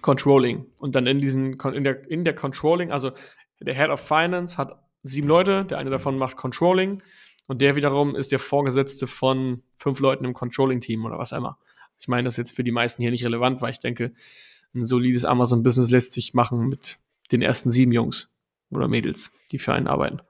[0.00, 0.66] Controlling.
[0.78, 3.12] Und dann in diesen, in der, in der Controlling, also
[3.60, 7.02] der Head of Finance hat sieben Leute, der eine davon macht Controlling
[7.46, 11.58] und der wiederum ist der Vorgesetzte von fünf Leuten im Controlling-Team oder was immer.
[11.98, 14.12] Ich meine, das ist jetzt für die meisten hier nicht relevant, weil ich denke,
[14.74, 16.98] ein solides Amazon-Business lässt sich machen mit
[17.32, 18.38] den ersten sieben Jungs
[18.70, 20.20] oder Mädels, die für einen arbeiten.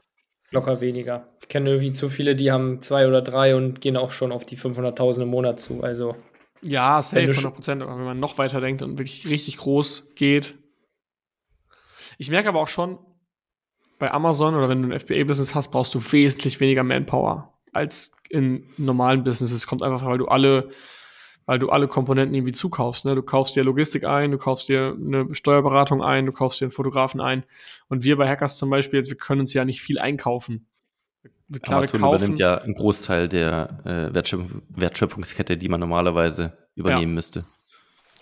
[0.51, 1.29] Locker weniger.
[1.43, 4.45] Ich kenne irgendwie zu viele, die haben zwei oder drei und gehen auch schon auf
[4.45, 5.83] die 500.000 im Monat zu.
[5.83, 6.17] Also,
[6.63, 7.83] Ja, safe, Wenn du 100 Prozent.
[7.83, 10.55] Aber wenn man noch weiter denkt und wirklich richtig groß geht.
[12.19, 12.99] Ich merke aber auch schon,
[14.01, 18.67] bei Amazon oder wenn du ein FBA-Business hast, brauchst du wesentlich weniger Manpower als in
[18.77, 19.59] normalen Businesses.
[19.59, 20.71] Es kommt einfach, weil du alle,
[21.51, 23.05] weil du alle Komponenten irgendwie zukaufst.
[23.05, 23.17] Ne?
[23.17, 26.71] Du kaufst dir Logistik ein, du kaufst dir eine Steuerberatung ein, du kaufst dir einen
[26.71, 27.43] Fotografen ein.
[27.89, 30.69] Und wir bei Hackers zum Beispiel, jetzt, wir können uns ja nicht viel einkaufen.
[31.61, 37.15] Klar, Amazon kaufen, übernimmt ja einen Großteil der äh, Wertschöpf Wertschöpfungskette, die man normalerweise übernehmen
[37.15, 37.45] müsste.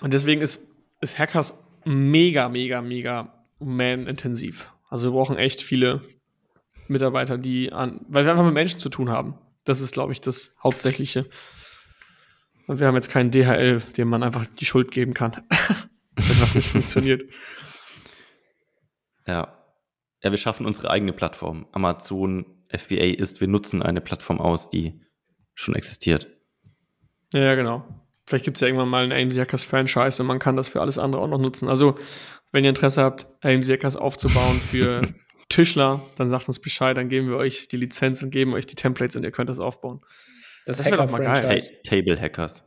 [0.00, 1.52] Und deswegen ist, ist Hackers
[1.84, 4.72] mega, mega, mega man-intensiv.
[4.88, 6.00] Also wir brauchen echt viele
[6.86, 9.34] Mitarbeiter, die an, weil wir einfach mit Menschen zu tun haben.
[9.66, 11.26] Das ist, glaube ich, das Hauptsächliche.
[12.68, 15.32] Und wir haben jetzt keinen DHL, dem man einfach die Schuld geben kann,
[16.16, 17.24] wenn was nicht funktioniert.
[19.26, 19.54] Ja.
[20.22, 21.66] Ja, wir schaffen unsere eigene Plattform.
[21.72, 25.00] Amazon FBA ist, wir nutzen eine Plattform aus, die
[25.54, 26.28] schon existiert.
[27.32, 27.84] Ja, genau.
[28.26, 30.82] Vielleicht gibt es ja irgendwann mal ein AMC Hackers Franchise und man kann das für
[30.82, 31.68] alles andere auch noch nutzen.
[31.68, 31.94] Also,
[32.52, 35.02] wenn ihr Interesse habt, AMC Hackers aufzubauen für
[35.48, 38.74] Tischler, dann sagt uns Bescheid, dann geben wir euch die Lizenz und geben euch die
[38.74, 40.02] Templates und ihr könnt das aufbauen.
[40.68, 41.58] Das, Das wär doch mal geil.
[41.58, 41.90] Ta.
[41.90, 42.64] Table Hackers.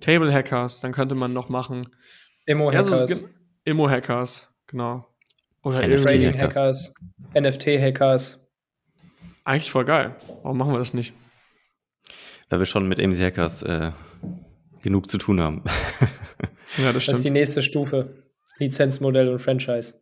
[0.00, 1.86] Table Hackers, dann könnte man noch machen.
[2.46, 3.28] Immo-Hackers, Ja, so,
[3.64, 5.06] Immo Hackers, genau.
[5.62, 6.04] Oder NFT irgendwie.
[6.32, 6.94] Trading-Hackers,
[7.34, 8.48] NFT-Hackers.
[9.44, 10.16] Eigentlich voll geil.
[10.42, 11.12] Warum machen wir das nicht?
[12.48, 13.92] Weil wir schon mit AMC Hackers äh,
[14.82, 15.62] genug zu tun haben.
[16.78, 17.34] Ja, das Das ist die stimmt.
[17.34, 18.22] nächste Stufe.
[18.58, 19.92] Lizenzmodell und Franchise.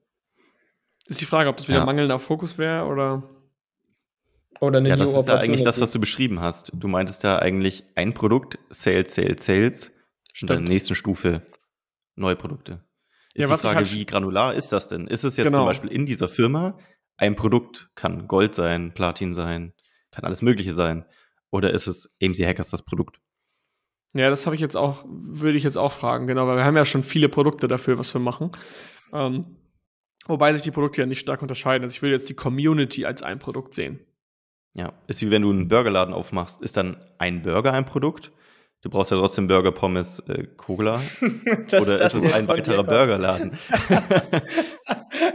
[1.08, 1.84] Ist die Frage, ob das wieder Ja.
[1.84, 3.24] mangelnder Fokus wäre oder.
[4.61, 6.70] Oder eine ja, das ist ja eigentlich das, was du beschrieben hast.
[6.75, 9.88] Du meintest ja eigentlich ein Produkt, Sales, Sales, Sales.
[9.88, 9.94] Und
[10.35, 10.51] Stimmt.
[10.53, 11.42] in der nächsten Stufe
[12.14, 12.85] neue Produkte.
[13.35, 15.07] Ist Ja, die Frage, halt- wie granular ist das denn?
[15.07, 15.59] Ist es jetzt Genau.
[15.59, 16.79] zum Beispiel in dieser Firma
[17.16, 19.73] ein Produkt, kann Gold sein, Platin sein,
[20.11, 21.05] kann alles Mögliche sein?
[21.51, 23.18] Oder ist es AMC Hackers das Produkt?
[24.14, 26.77] Ja, das habe ich jetzt auch, würde ich jetzt auch fragen, genau, weil wir haben
[26.77, 28.51] ja schon viele Produkte dafür, was wir machen.
[29.12, 29.57] Ähm,
[30.27, 31.85] wobei sich die Produkte ja nicht stark unterscheiden.
[31.85, 34.01] Also ich würde jetzt die Community als ein Produkt sehen.
[34.74, 38.30] Ja, ist wie wenn du einen Burgerladen aufmachst, ist dann ein Burger ein Produkt?
[38.83, 41.00] Du brauchst ja trotzdem Burger, Pommes, äh, Cola.
[41.68, 42.83] Das- Oder das ist es ein weiterer.
[42.85, 43.59] Burgerladen?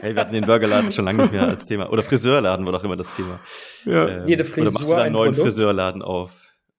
[0.02, 1.90] hey, wir hatten den Burgerladen schon lange nicht mehr als Thema.
[1.92, 3.40] Oder Friseurladen war doch immer das Thema.
[3.86, 4.08] Ja.
[4.08, 5.54] Ähm, Jede oder Frisur machst du ein einen neuen Produkt?
[5.54, 6.32] Friseurladen auf?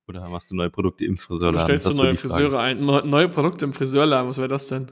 [0.09, 1.67] Oder machst du neue Produkte im Du Friseurladen?
[1.79, 2.15] stellst du neue.
[2.15, 4.91] Friseure ein, neu- neue Produkte im Friseurladen, was wäre das denn?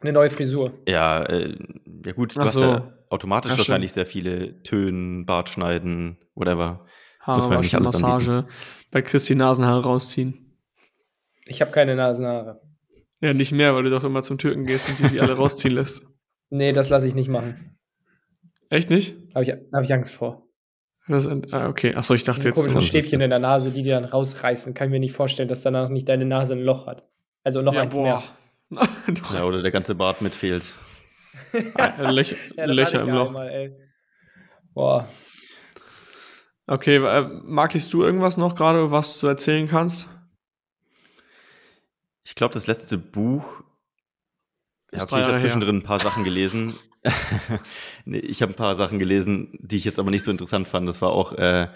[0.00, 0.72] Eine neue Frisur.
[0.88, 1.56] Ja, äh,
[2.04, 2.62] ja gut, du Ach hast so.
[2.62, 6.84] ja automatisch Ja, wahrscheinlich sehr viele Tönen, Bart schneiden, whatever.
[7.26, 8.46] Muss Haare man ja nicht waschen, Massage,
[8.90, 10.58] bei Christi Nasenhaare rausziehen.
[11.46, 12.60] Ich habe keine Nasenhaare.
[13.20, 15.74] Ja, nicht mehr, weil du doch immer zum Türken gehst und die, die alle rausziehen
[15.74, 16.06] lässt.
[16.54, 17.78] Nee, das lasse ich nicht machen.
[18.68, 19.16] Echt nicht?
[19.34, 20.48] Habe ich, hab ich Angst vor.
[21.08, 22.76] Das, ah, okay, achso, ich dachte Diese jetzt.
[22.76, 25.62] ist Stäbchen in der Nase, die dir dann rausreißen, kann ich mir nicht vorstellen, dass
[25.62, 27.08] danach nicht deine Nase ein Loch hat.
[27.42, 28.02] Also noch ja, eins boah.
[28.02, 28.22] mehr.
[29.32, 30.74] Ja, oder der ganze Bart mitfehlt.
[31.98, 33.28] Löcher, Ja, Löcher im Loch.
[33.28, 33.76] einmal, ey.
[34.74, 35.08] Boah.
[36.66, 40.08] Okay, äh, liest du irgendwas noch gerade, was du erzählen kannst?
[42.24, 43.62] Ich glaube, das letzte Buch.
[44.92, 46.74] Ich habe zwischendrin ein paar Sachen gelesen.
[48.04, 50.88] nee, ich habe ein paar Sachen gelesen, die ich jetzt aber nicht so interessant fand.
[50.88, 51.68] Das war auch äh,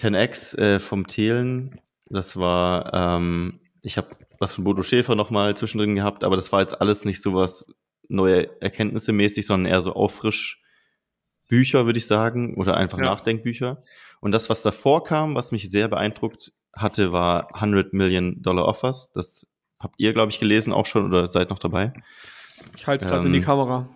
[0.00, 1.80] 10x äh, vom Thelen.
[2.08, 6.60] Das war, ähm, ich habe was von Bodo Schäfer nochmal zwischendrin gehabt, aber das war
[6.60, 7.66] jetzt alles nicht so was
[8.08, 13.04] neue Erkenntnisse mäßig, sondern eher so Auffrischbücher, würde ich sagen, oder einfach Ja.
[13.04, 13.82] Nachdenkbücher.
[14.20, 19.12] Und das, was davor kam, was mich sehr beeindruckt hatte, war 100 Million Dollar Offers.
[19.12, 19.46] Das
[19.78, 21.92] habt ihr, glaube ich, gelesen auch schon oder seid noch dabei.
[22.76, 23.88] Ich halte es gerade in die Ähm, Kamera.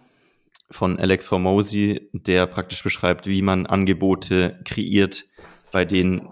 [0.70, 5.25] Von Alex Hormozy, der praktisch beschreibt, wie man Angebote kreiert,
[5.73, 6.29] bei denen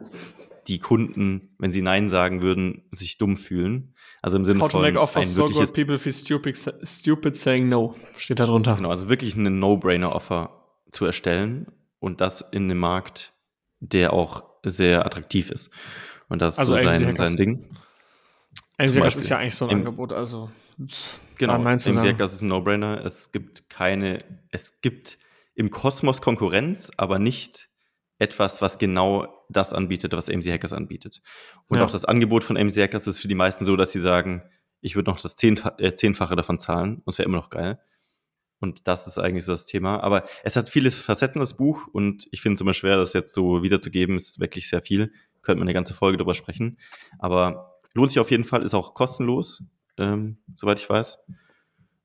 [0.68, 3.94] die Kunden, wenn sie Nein sagen würden, sich dumm fühlen.
[4.22, 7.37] Also im Sinne How to von make offers ein so good people feel stupid, stupid
[7.37, 7.94] saying no.
[8.16, 8.74] Steht da drunter.
[8.76, 11.66] genau, also wirklich einen No-Brainer-Offer zu erstellen
[12.00, 13.33] und das in einem Markt,
[13.81, 15.70] der auch sehr attraktiv ist.
[16.28, 17.68] Und das ist Also so sein, sein Ding.
[18.76, 20.50] Beispiel ist ja eigentlich so ein im- Angebot, also.
[21.38, 21.64] Genau.
[21.64, 23.04] Hackers ist ein No-Brainer.
[23.04, 24.18] Es gibt keine,
[24.50, 25.18] es gibt
[25.54, 27.68] im Kosmos Konkurrenz, aber nicht
[28.18, 31.22] etwas, was genau das anbietet, was AMC Hackers anbietet.
[31.68, 31.84] Und Ja.
[31.84, 34.42] auch das Angebot von AMC Hackers ist für die meisten so, dass sie sagen,
[34.80, 37.80] ich würde noch das äh, Zehnfache davon zahlen und es wäre immer noch geil.
[38.61, 40.00] Und das ist eigentlich so das Thema.
[40.02, 43.32] Aber es hat viele Facetten, das Buch, und ich finde es immer schwer, das jetzt
[43.32, 44.16] so wiederzugeben.
[44.16, 45.12] Es ist wirklich sehr viel.
[45.42, 46.76] Könnte man eine ganze Folge drüber sprechen.
[47.20, 49.62] Aber lohnt sich auf jeden Fall, ist auch kostenlos,
[49.96, 51.18] ähm, soweit ich weiß.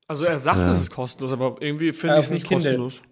[0.06, 0.70] Also er sagt, Ja.
[0.72, 2.76] es ist kostenlos, aber irgendwie finde ich es nicht Kindle.
[2.78, 3.02] kostenlos.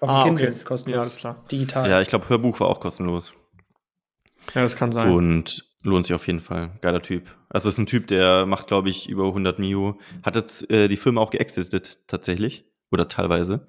[0.00, 0.52] Auf Ah, dem Kindle okay.
[0.52, 0.96] ist es kostenlos.
[0.96, 1.44] Ja, alles klar.
[1.52, 1.88] Digital.
[1.90, 3.32] Ja, ich glaube, Hörbuch war auch kostenlos.
[4.54, 5.12] Ja, das kann sein.
[5.12, 6.78] Und lohnt sich auf jeden Fall.
[6.80, 7.34] Geiler Typ.
[7.48, 9.98] Also ist ein Typ, der macht, glaube ich, über 100 Mio.
[10.22, 12.64] Hat jetzt äh, die Firma auch geexitet, tatsächlich.
[12.90, 13.66] Oder teilweise.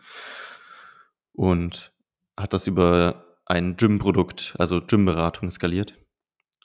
[1.34, 1.92] Und
[2.38, 5.96] hat das über ein Gym-Produkt, also Gym-Beratung skaliert.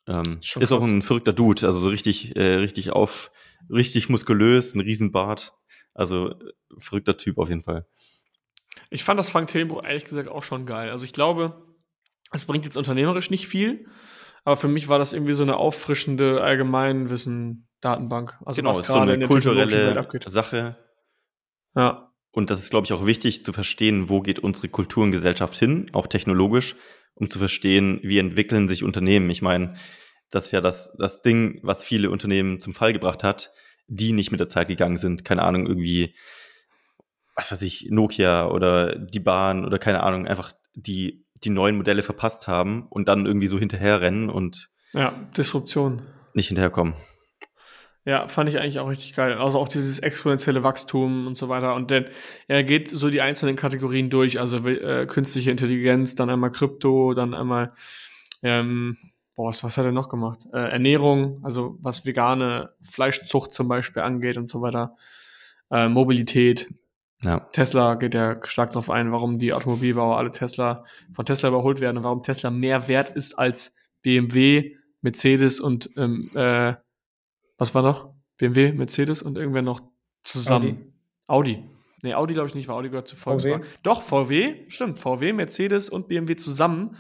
[0.07, 0.85] Ähm, ist auch krass.
[0.89, 3.31] ein verrückter Dude, also so richtig, äh, richtig auf,
[3.71, 5.55] richtig muskulös, ein Riesenbart.
[5.95, 7.87] Also äh, verrückter Typ auf jeden Fall.
[8.91, 10.91] Ich fand das Frank Thelenbruch ehrlich gesagt auch schon geil.
[10.91, 11.63] Also ich glaube,
[12.35, 13.87] es bringt jetzt unternehmerisch nicht viel,
[14.45, 18.39] aber für mich war das irgendwie so eine auffrischende Allgemeinwissen-Datenbank.
[18.45, 19.71] Also genau, was ist so gerade eine kulturelle.
[19.71, 20.03] Sache,
[21.77, 25.13] Ja, Und das ist, glaube ich, auch wichtig zu verstehen, wo geht unsere Kultur und
[25.13, 26.77] Gesellschaft hin, auch technologisch,
[27.15, 29.31] um zu verstehen, wie entwickeln sich Unternehmen.
[29.31, 29.75] Ich meine,
[30.31, 33.53] das ist ja das, das Ding, was viele Unternehmen zum Fall gebracht hat,
[33.87, 35.25] die nicht mit der Zeit gegangen sind.
[35.25, 36.15] Keine Ahnung, irgendwie,
[37.37, 42.03] was weiß ich, Nokia oder die Bahn oder keine Ahnung, einfach die, die neuen Modelle
[42.03, 46.03] verpasst haben und dann irgendwie so hinterherrennen und ja, Disruption.
[46.35, 46.95] nicht hinterherkommen.
[48.07, 49.33] Ja, fand ich eigentlich auch richtig geil.
[49.33, 51.75] Also auch dieses exponentielle Wachstum und so weiter.
[51.75, 52.07] Und denn
[52.49, 54.39] er geht so die einzelnen Kategorien durch.
[54.39, 57.73] Also äh, künstliche Intelligenz, dann einmal Krypto, dann einmal,
[58.43, 58.99] ähm,
[59.35, 60.47] boah, was, was hat er noch gemacht?
[60.53, 64.97] Äh, Ernährung, also was vegane Fleischzucht zum Beispiel angeht und so weiter.
[65.71, 66.69] Äh, Mobilität.
[67.25, 67.39] Ja.
[67.39, 71.97] Tesla geht ja stark darauf ein, warum die Automobilbauer alle Tesla von Tesla überholt werden
[71.97, 76.75] und warum Tesla mehr wert ist als BMW, Mercedes und ähm, äh,
[77.57, 78.15] was war noch?
[78.37, 79.81] BMW, Mercedes und irgendwer noch
[80.23, 80.93] zusammen.
[81.27, 81.65] Audi.
[82.03, 83.65] Nee, Audi glaube ich nicht, weil Audi gehört zu Volkswagen.
[83.83, 84.99] Doch, VW, stimmt.
[84.99, 86.97] VW, Mercedes und BMW zusammen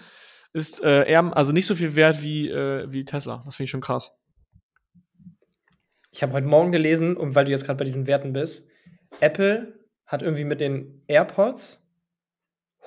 [0.55, 3.43] ist äh, eher, also nicht so viel wert wie, äh, wie Tesla.
[3.45, 4.19] Das finde ich schon krass.
[6.13, 8.69] Ich habe heute Morgen gelesen, und weil du jetzt gerade bei diesen Werten bist,
[9.21, 9.84] Apple
[10.15, 11.81] hat irgendwie mit den AirPods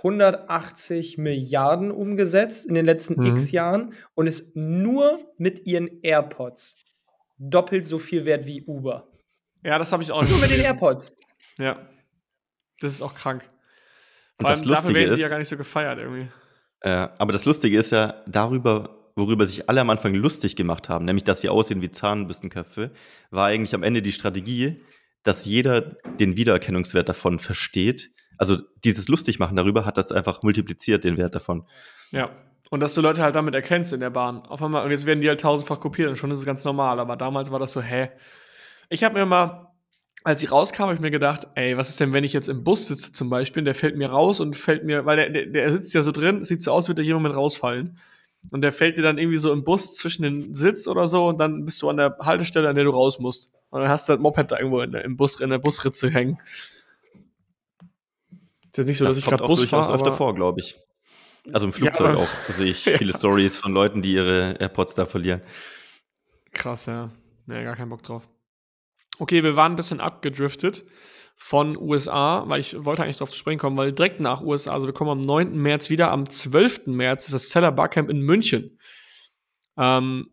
[0.04, 3.28] 180 Milliarden umgesetzt in den letzten Mhm.
[3.32, 6.78] x Jahren und ist nur mit ihren AirPods
[7.40, 9.08] doppelt so viel wert wie Uber.
[9.64, 10.62] Ja, das habe ich auch Nur mit den.
[10.62, 11.18] AirPods.
[11.58, 11.88] Ja.
[12.80, 13.44] Das ist auch krank.
[14.38, 16.28] Und Vor das allem dafür Lustige werden die ja ist- gar nicht so gefeiert irgendwie.
[16.82, 21.06] Äh, aber das Lustige ist ja darüber, worüber sich alle am Anfang lustig gemacht haben,
[21.06, 22.92] nämlich dass sie aussehen wie Zahnbürstenköpfe,
[23.32, 24.84] war eigentlich am Ende die Strategie,
[25.28, 25.82] dass jeder
[26.20, 28.12] den Wiedererkennungswert davon versteht.
[28.38, 31.68] Also dieses Lustigmachen darüber hat das einfach multipliziert, den Wert davon.
[32.12, 32.30] Ja.
[32.70, 34.40] Und dass du Leute halt damit erkennst in der Bahn.
[34.40, 37.00] Auf einmal, und jetzt werden die halt tausendfach kopiert und schon ist es ganz normal.
[37.00, 38.10] Aber damals war das so, hä?
[38.90, 39.74] Ich habe mir mal,
[40.24, 42.64] als ich rauskam, habe ich mir gedacht, ey, was ist denn, wenn ich jetzt im
[42.64, 45.72] Bus sitze zum Beispiel, der fällt mir raus und fällt mir, weil der, der, der
[45.72, 47.98] sitzt ja so drin, sieht so aus, als würde der jeden Moment rausfallen.
[48.50, 51.38] Und der fällt dir dann irgendwie so im Bus zwischen den Sitz oder so und
[51.38, 53.52] dann bist du an der Haltestelle, an der du raus musst.
[53.70, 56.10] Und dann hast du das Moped da irgendwo in, der- im Bus, in der Busritze
[56.10, 56.38] hängen.
[58.66, 60.78] Ist jetzt nicht so, dass ich gerade Bus fahre, öfter vor, glaube ich.
[61.54, 64.96] Also im Ja, Flugzeug aber- auch sehe ich viele Stories von Leuten, die ihre AirPods
[64.96, 65.42] da verlieren.
[66.54, 67.10] Krass, ja.
[67.46, 68.28] Nee, gar keinen Bock drauf.
[69.20, 70.86] Okay, wir waren ein bisschen abgedriftet
[71.38, 74.88] von USA, weil ich wollte eigentlich drauf zu sprechen kommen, weil direkt nach USA, also
[74.88, 75.56] wir kommen am 9.
[75.56, 76.88] März wieder, am 12.
[76.88, 78.78] März ist das Seller Barcamp in München.
[79.78, 80.32] Ähm,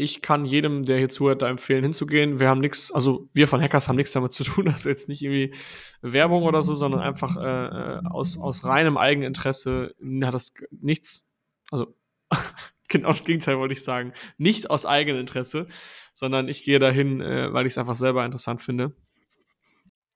[0.00, 2.40] ich kann jedem, der hier zuhört, da empfehlen, hinzugehen.
[2.40, 5.22] Wir haben nichts, also wir von Hackers haben nichts damit zu tun, ist jetzt nicht
[5.22, 5.54] irgendwie
[6.00, 11.28] Werbung oder so, sondern einfach äh, äh, aus, aus reinem Eigeninteresse hat das nichts,
[11.70, 11.94] also
[12.88, 15.66] genau das Gegenteil wollte ich sagen, nicht aus Eigeninteresse,
[16.14, 18.94] sondern ich gehe dahin, äh, weil ich es einfach selber interessant finde.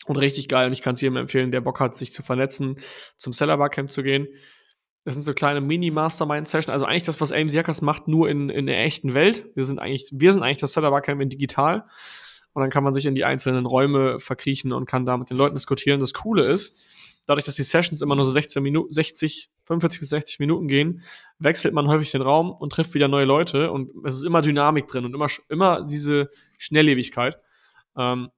[0.06, 0.66] Und richtig geil.
[0.66, 2.78] Und ich kann es jedem empfehlen, der Bock hat, sich zu vernetzen,
[3.16, 4.28] zum Seller Barcamp zu gehen.
[5.04, 6.70] Das sind so kleine Mini-Mastermind-Sessions.
[6.70, 9.46] Also eigentlich das, was AMC Hackers macht, nur in, in der echten Welt.
[9.54, 11.84] Wir sind eigentlich, wir sind eigentlich das Seller Barcamp in digital.
[12.54, 15.36] Und dann kann man sich in die einzelnen Räume verkriechen und kann da mit den
[15.36, 16.00] Leuten diskutieren.
[16.00, 16.74] Das Coole ist,
[17.26, 21.02] dadurch, dass die Sessions immer nur so 16 Minuten, 60, 45 bis 60 Minuten gehen,
[21.38, 24.86] wechselt man häufig den Raum und trifft wieder neue Leute und es ist immer Dynamik
[24.88, 27.38] drin und immer, immer diese Schnelllebigkeit.
[27.96, 28.28] Ähm,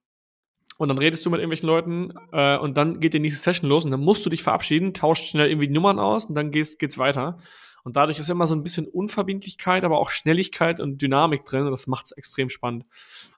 [0.79, 3.85] und dann redest du mit irgendwelchen Leuten äh, und dann geht die nächste Session los
[3.85, 6.99] und dann musst du dich verabschieden, tauscht schnell irgendwie Nummern aus und dann geht's, geht's
[6.99, 7.39] weiter.
[7.85, 11.71] Und dadurch ist immer so ein bisschen Unverbindlichkeit, aber auch Schnelligkeit und Dynamik drin und
[11.71, 12.85] das macht es extrem spannend.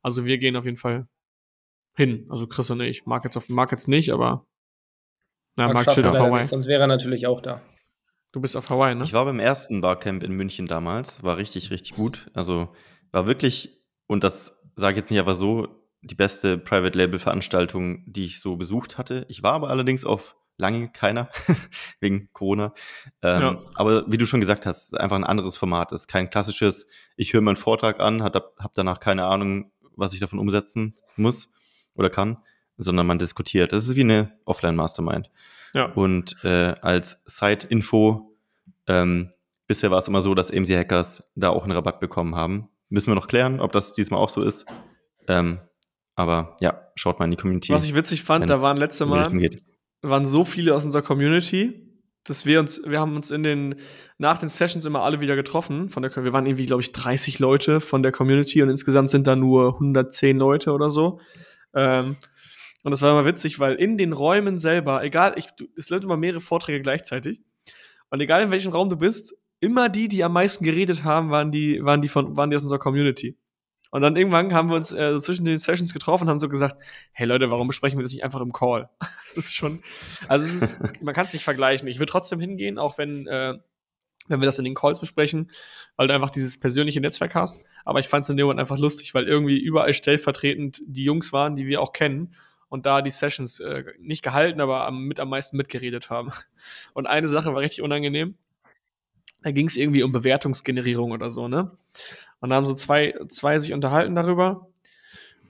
[0.02, 1.06] Also wir gehen auf jeden Fall
[1.94, 2.26] hin.
[2.30, 3.04] Also Chris und ich.
[3.04, 4.46] Mark jetzt, auf, Mark jetzt nicht, aber
[5.56, 6.38] na, Mark, Mark chillt auf Hawaii.
[6.38, 7.60] Nicht, sonst wäre er natürlich auch da.
[8.32, 9.04] Du bist auf Hawaii, ne?
[9.04, 11.22] Ich war beim ersten Barcamp in München damals.
[11.22, 12.30] War richtig, richtig gut.
[12.34, 12.68] Also
[13.10, 15.68] war wirklich, und das sage ich jetzt nicht aber so,
[16.08, 19.26] die beste Private Label Veranstaltung, die ich so besucht hatte.
[19.28, 21.28] Ich war aber allerdings auf lange keiner,
[22.00, 22.74] wegen Corona.
[23.22, 23.58] Ähm, ja.
[23.74, 25.92] Aber wie du schon gesagt hast, einfach ein anderes Format.
[25.92, 26.86] Es ist kein klassisches,
[27.16, 31.48] ich höre meinen Vortrag an, habe danach keine Ahnung, was ich davon umsetzen muss
[31.94, 32.38] oder kann,
[32.76, 33.72] sondern man diskutiert.
[33.72, 35.30] Das ist wie eine Offline-Mastermind.
[35.74, 35.86] Ja.
[35.92, 38.36] Und äh, als Side-Info,
[38.86, 39.30] ähm,
[39.66, 42.68] bisher war es immer so, dass AMC Hackers da auch einen Rabatt bekommen haben.
[42.88, 44.64] Müssen wir noch klären, ob das diesmal auch so ist.
[45.26, 45.60] Ähm,
[46.18, 47.72] aber ja, schaut mal in die Community.
[47.72, 49.30] Was ich witzig fand, da waren letzte Mal
[50.02, 53.76] waren so viele aus unserer Community, dass wir uns, wir haben uns in den,
[54.18, 55.88] nach den Sessions immer alle wieder getroffen.
[55.90, 59.28] Von der, wir waren irgendwie, glaube ich, 30 Leute von der Community und insgesamt sind
[59.28, 61.20] da nur 110 Leute oder so.
[61.74, 62.16] Ähm,
[62.82, 66.16] und das war immer witzig, weil in den Räumen selber, egal, ich, es läuft immer
[66.16, 67.42] mehrere Vorträge gleichzeitig.
[68.10, 71.52] Und egal in welchem Raum du bist, immer die, die am meisten geredet haben, waren
[71.52, 73.36] die, waren die von, waren die aus unserer Community.
[73.90, 76.76] Und dann irgendwann haben wir uns äh, zwischen den Sessions getroffen und haben so gesagt,
[77.12, 78.90] hey Leute, warum besprechen wir das nicht einfach im Call?
[79.00, 79.82] das ist schon,
[80.28, 81.88] also es ist, man kann es nicht vergleichen.
[81.88, 83.54] Ich würde trotzdem hingehen, auch wenn, äh,
[84.28, 85.50] wenn wir das in den Calls besprechen,
[85.96, 87.60] weil du einfach dieses persönliche Netzwerk hast.
[87.84, 91.32] Aber ich fand es in dem Moment einfach lustig, weil irgendwie überall stellvertretend die Jungs
[91.32, 92.34] waren, die wir auch kennen
[92.68, 96.30] und da die Sessions äh, nicht gehalten, aber am, mit am meisten mitgeredet haben.
[96.92, 98.36] Und eine Sache war richtig unangenehm.
[99.42, 101.78] Da ging es irgendwie um Bewertungsgenerierung oder so, ne?
[102.40, 104.68] Und da haben so zwei, zwei sich unterhalten darüber.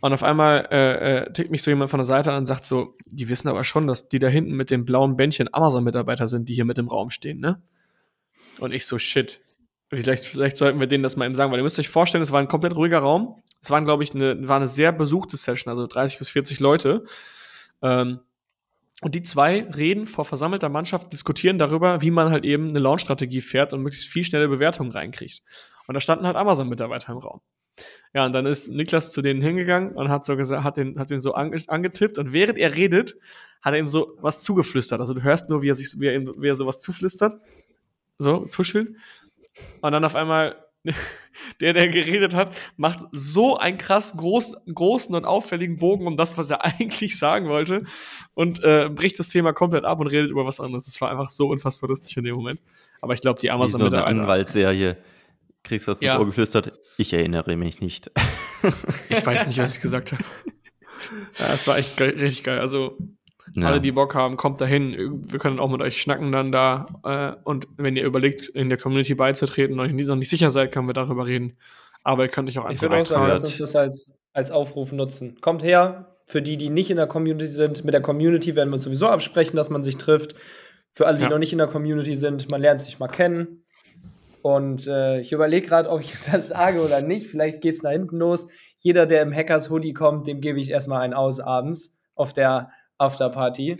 [0.00, 2.64] Und auf einmal äh, äh, tickt mich so jemand von der Seite an und sagt
[2.64, 6.48] so, die wissen aber schon, dass die da hinten mit dem blauen Bändchen Amazon-Mitarbeiter sind,
[6.48, 7.60] die hier mit im Raum stehen, ne?
[8.60, 9.40] Und ich so, shit.
[9.90, 12.30] Vielleicht, vielleicht sollten wir denen das mal eben sagen, weil ihr müsst euch vorstellen, es
[12.30, 13.42] war ein komplett ruhiger Raum.
[13.62, 17.04] Es waren, glaube ich, eine, war eine sehr besuchte Session, also 30 bis 40 Leute.
[17.82, 18.20] Ähm,
[19.00, 23.40] und die zwei reden vor versammelter Mannschaft, diskutieren darüber, wie man halt eben eine Launch-Strategie
[23.40, 25.42] fährt und möglichst viel schnelle Bewertungen reinkriegt.
[25.88, 27.40] Und da standen halt Amazon-Mitarbeiter im Raum.
[28.12, 31.10] Ja, und dann ist Niklas zu denen hingegangen und hat so gesagt, hat den, hat
[31.10, 33.16] den so ange, angetippt und während er redet,
[33.62, 35.00] hat er ihm so was zugeflüstert.
[35.00, 37.36] Also du hörst nur, wie er sich, wie er, ihm, wie er sowas zuflüstert.
[38.18, 38.98] So, tuscheln.
[39.80, 40.56] Und dann auf einmal,
[41.60, 46.36] der, der geredet hat, macht so einen krass groß, großen und auffälligen Bogen um das,
[46.36, 47.84] was er eigentlich sagen wollte
[48.34, 50.84] und äh, bricht das Thema komplett ab und redet über was anderes.
[50.84, 52.60] Das war einfach so unfassbar lustig in dem Moment.
[53.00, 54.98] Aber ich glaube, die Amazon mit der Anwaltsserie.
[55.62, 56.12] Kriegst was ja.
[56.12, 56.72] ins Ohr geflüstert?
[56.96, 58.10] Ich erinnere mich nicht.
[59.08, 60.24] ich weiß nicht, was ich gesagt habe.
[61.38, 62.58] Ja, es war echt geil, richtig geil.
[62.58, 62.98] Also
[63.54, 63.68] ja.
[63.68, 65.22] Alle, die Bock haben, kommt dahin.
[65.30, 66.86] Wir können auch mit euch schnacken dann da.
[67.04, 70.72] Äh, und wenn ihr überlegt, in der Community beizutreten und euch noch nicht sicher seid,
[70.72, 71.56] können wir darüber reden.
[72.04, 74.50] Aber ihr könnt euch auch einfach Ich würde auch sagen, lasst uns das als, als
[74.50, 75.40] Aufruf nutzen.
[75.40, 76.14] Kommt her.
[76.26, 79.06] Für die, die nicht in der Community sind, mit der Community werden wir uns sowieso
[79.06, 80.34] absprechen, dass man sich trifft.
[80.92, 81.30] Für alle, die ja.
[81.30, 83.64] noch nicht in der Community sind, man lernt sich mal kennen.
[84.42, 87.26] Und äh, ich überlege gerade, ob ich das sage oder nicht.
[87.26, 88.48] Vielleicht geht es nach hinten los.
[88.76, 92.70] Jeder, der im Hackers Hoodie kommt, dem gebe ich erstmal einen aus abends auf der
[92.98, 93.78] Afterparty.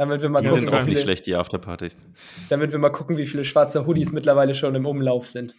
[0.00, 2.08] Damit wir mal die gucken, sind auch viele, nicht schlecht, die Afterpartys.
[2.48, 5.54] Damit wir mal gucken, wie viele schwarze Hoodies mittlerweile schon im Umlauf sind.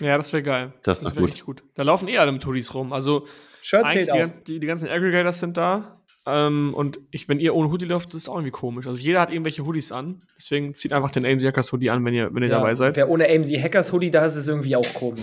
[0.00, 0.72] Ja, das wäre geil.
[0.82, 1.62] Das, das wäre richtig gut.
[1.74, 2.92] Da laufen eh alle mit Hoodies rum.
[2.92, 3.28] Also
[3.60, 6.02] Shirt zählt die, die, die, ganzen Aggregators sind da.
[6.26, 8.86] Ähm, und ich, wenn ihr ohne Hoodie läuft, das ist auch irgendwie komisch.
[8.86, 10.22] Also jeder hat irgendwelche Hoodies an.
[10.36, 12.96] Deswegen zieht einfach den AMC Hackers Hoodie an, wenn ihr, wenn ihr ja, dabei seid.
[12.96, 15.22] Wer ohne AMC Hackers Hoodie da ist, ist irgendwie auch komisch.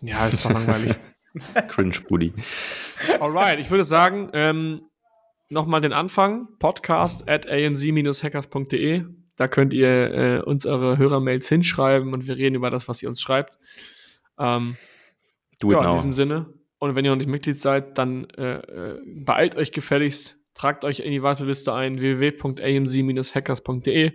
[0.00, 0.94] Ja, ist doch langweilig.
[1.68, 2.32] Cringe Hoodie.
[3.18, 4.82] Alright, ich würde sagen, ähm,
[5.48, 9.04] nochmal den Anfang, podcast at amc-hackers.de.
[9.36, 13.08] Da könnt ihr äh, uns eure Hörermails hinschreiben und wir reden über das, was ihr
[13.08, 13.58] uns schreibt.
[14.38, 14.76] Ähm,
[15.58, 15.90] Do it ja, now.
[15.90, 16.46] In diesem Sinne.
[16.78, 21.00] Und wenn ihr noch nicht Mitglied seid, dann äh, äh, beeilt euch gefälligst, tragt euch
[21.00, 24.12] in die Warteliste ein, www.amc-hackers.de,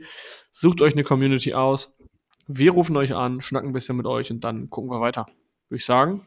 [0.51, 1.95] sucht euch eine Community aus.
[2.47, 5.27] Wir rufen euch an, schnacken ein bisschen mit euch und dann gucken wir weiter.
[5.67, 6.25] Würde ich sagen.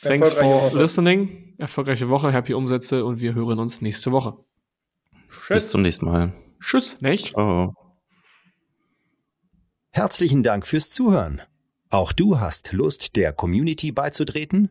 [0.00, 4.38] Thanks for listening erfolgreiche Woche, happy Umsätze und wir hören uns nächste Woche.
[5.28, 5.48] Tschüss.
[5.48, 6.32] Bis zum nächsten Mal.
[6.60, 7.28] Tschüss, nicht?
[7.28, 7.74] Ciao.
[9.90, 11.42] Herzlichen Dank fürs Zuhören.
[11.90, 14.70] Auch du hast Lust, der Community beizutreten?